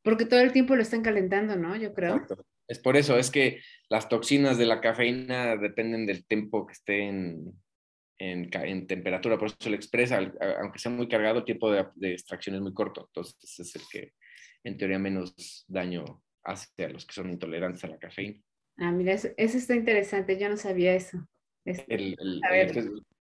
[0.04, 1.76] Porque todo el tiempo lo están calentando, ¿no?
[1.76, 2.16] Yo creo.
[2.16, 2.46] Exacto.
[2.68, 7.04] Es por eso, es que las toxinas de la cafeína dependen del tiempo que esté
[7.04, 7.54] en,
[8.18, 10.20] en, temperatura, por eso le expresa,
[10.62, 14.14] aunque sea muy cargado, el tiempo de, extracción es muy corto, entonces es el que
[14.64, 18.40] en teoría menos daño hace a los que son intolerantes a la cafeína.
[18.78, 21.28] Ah, mira, eso, está interesante, yo no sabía eso.
[21.66, 22.16] Este,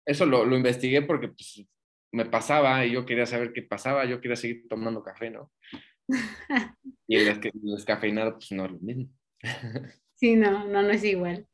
[0.05, 1.63] eso lo, lo, investigué porque pues,
[2.11, 5.51] me pasaba y yo quería saber qué pasaba, yo quería seguir tomando café, ¿no?
[7.07, 9.09] y el, el descafeinado, pues no es lo mismo.
[10.15, 11.47] Sí, no, no, no es igual.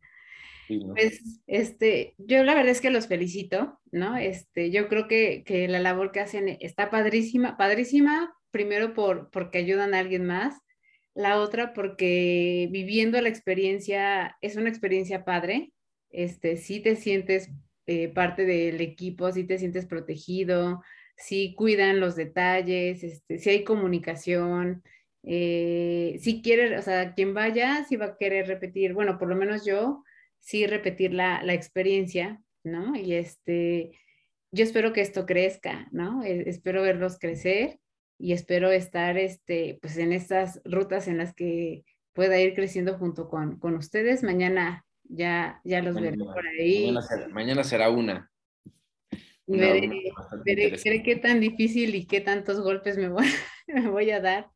[0.68, 4.18] Pues, este, yo la verdad es que los felicito, ¿no?
[4.18, 9.60] Este, yo creo que, que la labor que hacen está padrísima, padrísima, primero por, porque
[9.60, 10.56] ayudan a alguien más,
[11.16, 15.72] la otra porque viviendo la experiencia es una experiencia padre,
[16.12, 17.50] este, sí te sientes
[17.86, 20.84] eh, parte del equipo, sí te sientes protegido,
[21.16, 24.84] sí cuidan los detalles, este, sí hay comunicación,
[25.24, 29.36] eh, si quiere, o sea, quien vaya, sí va a querer repetir, bueno, por lo
[29.36, 30.04] menos yo,
[30.40, 32.96] sí repetir la, la experiencia, ¿no?
[32.96, 33.92] Y este,
[34.52, 36.24] yo espero que esto crezca, ¿no?
[36.24, 37.80] E, espero verlos crecer
[38.18, 43.30] y espero estar, este, pues en estas rutas en las que pueda ir creciendo junto
[43.30, 44.24] con, con ustedes.
[44.24, 46.92] Mañana ya, ya los veré por ahí.
[47.32, 48.32] Mañana será, una.
[49.46, 53.28] Y veré, qué tan difícil y qué tantos golpes me voy,
[53.68, 54.50] me voy a dar.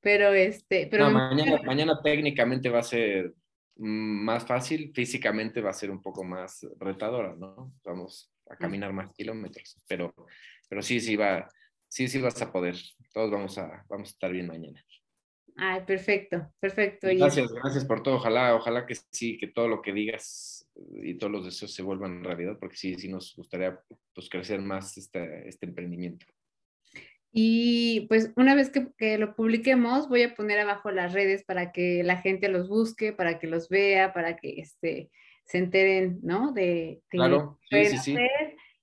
[0.00, 3.34] Pero este, pero mañana, mañana técnicamente va a ser
[3.76, 7.72] más fácil, físicamente va a ser un poco más retadora, ¿no?
[7.84, 10.14] Vamos a caminar más kilómetros, pero,
[10.68, 11.48] pero sí, sí va,
[11.88, 12.76] sí, sí vas a poder.
[13.12, 14.82] Todos vamos a, vamos a estar bien mañana.
[15.56, 17.08] Ay, perfecto, perfecto.
[17.10, 18.16] Gracias, gracias por todo.
[18.16, 20.66] Ojalá, ojalá que sí, que todo lo que digas
[21.02, 23.78] y todos los deseos se vuelvan realidad, porque sí, sí nos gustaría
[24.14, 26.26] pues, crecer más este, este emprendimiento.
[27.32, 32.02] Y pues una vez que, lo publiquemos, voy a poner abajo las redes para que
[32.02, 35.10] la gente los busque, para que los vea, para que este,
[35.44, 36.52] se enteren, ¿no?
[36.52, 38.16] De, claro, sí, sí, sí.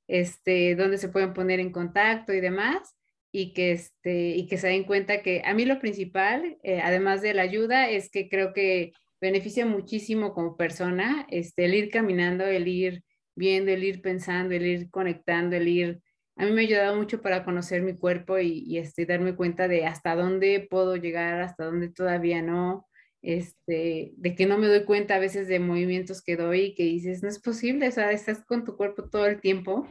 [0.08, 2.98] este, dónde se pueden poner en contacto y demás
[3.32, 7.22] y que, este, y que se den cuenta que a mí lo principal, eh, además
[7.22, 12.46] de la ayuda, es que creo que beneficia muchísimo como persona este, el ir caminando,
[12.46, 13.04] el ir
[13.36, 16.02] viendo, el ir pensando, el ir conectando, el ir...
[16.38, 19.86] A mí me ha ayudado mucho para conocer mi cuerpo y, este, darme cuenta de
[19.86, 22.88] hasta dónde puedo llegar, hasta dónde todavía no,
[23.24, 26.84] este, de que no me doy cuenta a veces de movimientos que doy y que
[26.84, 29.88] dices, no es posible, o sea, estás con tu cuerpo todo el tiempo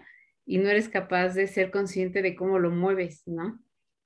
[0.47, 3.61] y no eres capaz de ser consciente de cómo lo mueves, ¿no?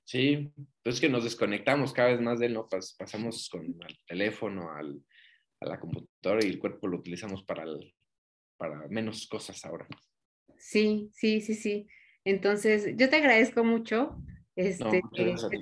[0.04, 0.50] Sí,
[0.82, 2.68] pues que nos desconectamos cada vez más de él, ¿no?
[2.98, 5.04] pasamos con el teléfono, al,
[5.60, 7.64] a la computadora y el cuerpo lo utilizamos para,
[8.56, 9.86] para menos cosas ahora.
[10.56, 11.86] Sí, sí, sí, sí.
[12.24, 14.16] Entonces, yo te agradezco mucho
[14.56, 15.02] este,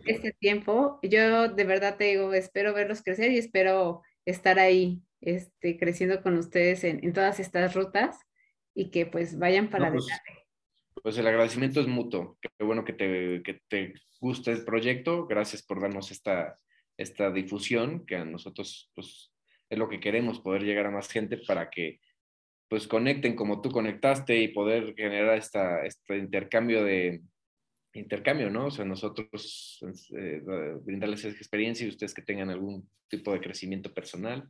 [0.06, 0.98] este tiempo.
[1.02, 6.36] Yo de verdad te digo, espero verlos crecer y espero estar ahí este, creciendo con
[6.36, 8.18] ustedes en, en todas estas rutas
[8.74, 10.38] y que pues vayan para pues, adelante
[11.02, 12.36] pues el agradecimiento es mutuo.
[12.40, 15.26] Qué bueno que te, que te guste el proyecto.
[15.26, 16.58] Gracias por darnos esta,
[16.96, 19.32] esta difusión, que a nosotros pues,
[19.70, 22.00] es lo que queremos, poder llegar a más gente para que
[22.68, 27.22] pues conecten como tú conectaste y poder generar esta, este intercambio de
[27.94, 28.66] intercambio, ¿no?
[28.66, 29.80] O sea, nosotros
[30.16, 30.42] eh,
[30.82, 34.48] brindarles esa experiencia y ustedes que tengan algún tipo de crecimiento personal,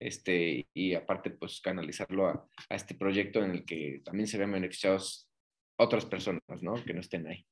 [0.00, 4.52] este, y aparte pues canalizarlo a, a este proyecto en el que también se vean
[4.52, 5.28] beneficiados
[5.76, 6.74] otras personas, ¿no?
[6.84, 7.44] Que no estén ahí.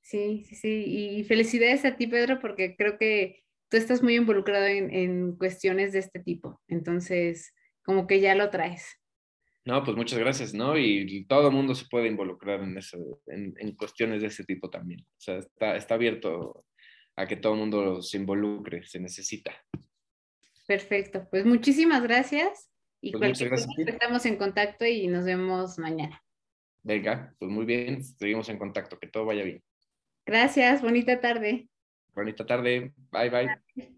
[0.00, 0.84] Sí, sí, sí.
[0.86, 5.98] Y felicidades a ti, Pedro, porque creo que tú estás muy involucrado en, cuestiones de
[5.98, 6.60] este tipo.
[6.68, 7.54] Entonces,
[7.84, 8.97] como que ya lo traes.
[9.68, 10.78] No, pues muchas gracias, ¿no?
[10.78, 15.02] Y todo el mundo se puede involucrar en, eso, en, cuestiones de ese tipo también.
[15.02, 16.64] O sea, está, está abierto
[17.16, 19.52] a que todo el mundo se involucre, se necesita.
[20.66, 22.70] Perfecto, pues muchísimas gracias.
[23.02, 26.18] Y pues gracias estamos en contacto y nos vemos mañana.
[26.82, 29.62] Venga, pues muy bien, seguimos en contacto, que todo vaya bien.
[30.24, 31.68] Gracias, bonita tarde.
[32.14, 33.97] Bonita tarde, bye bye.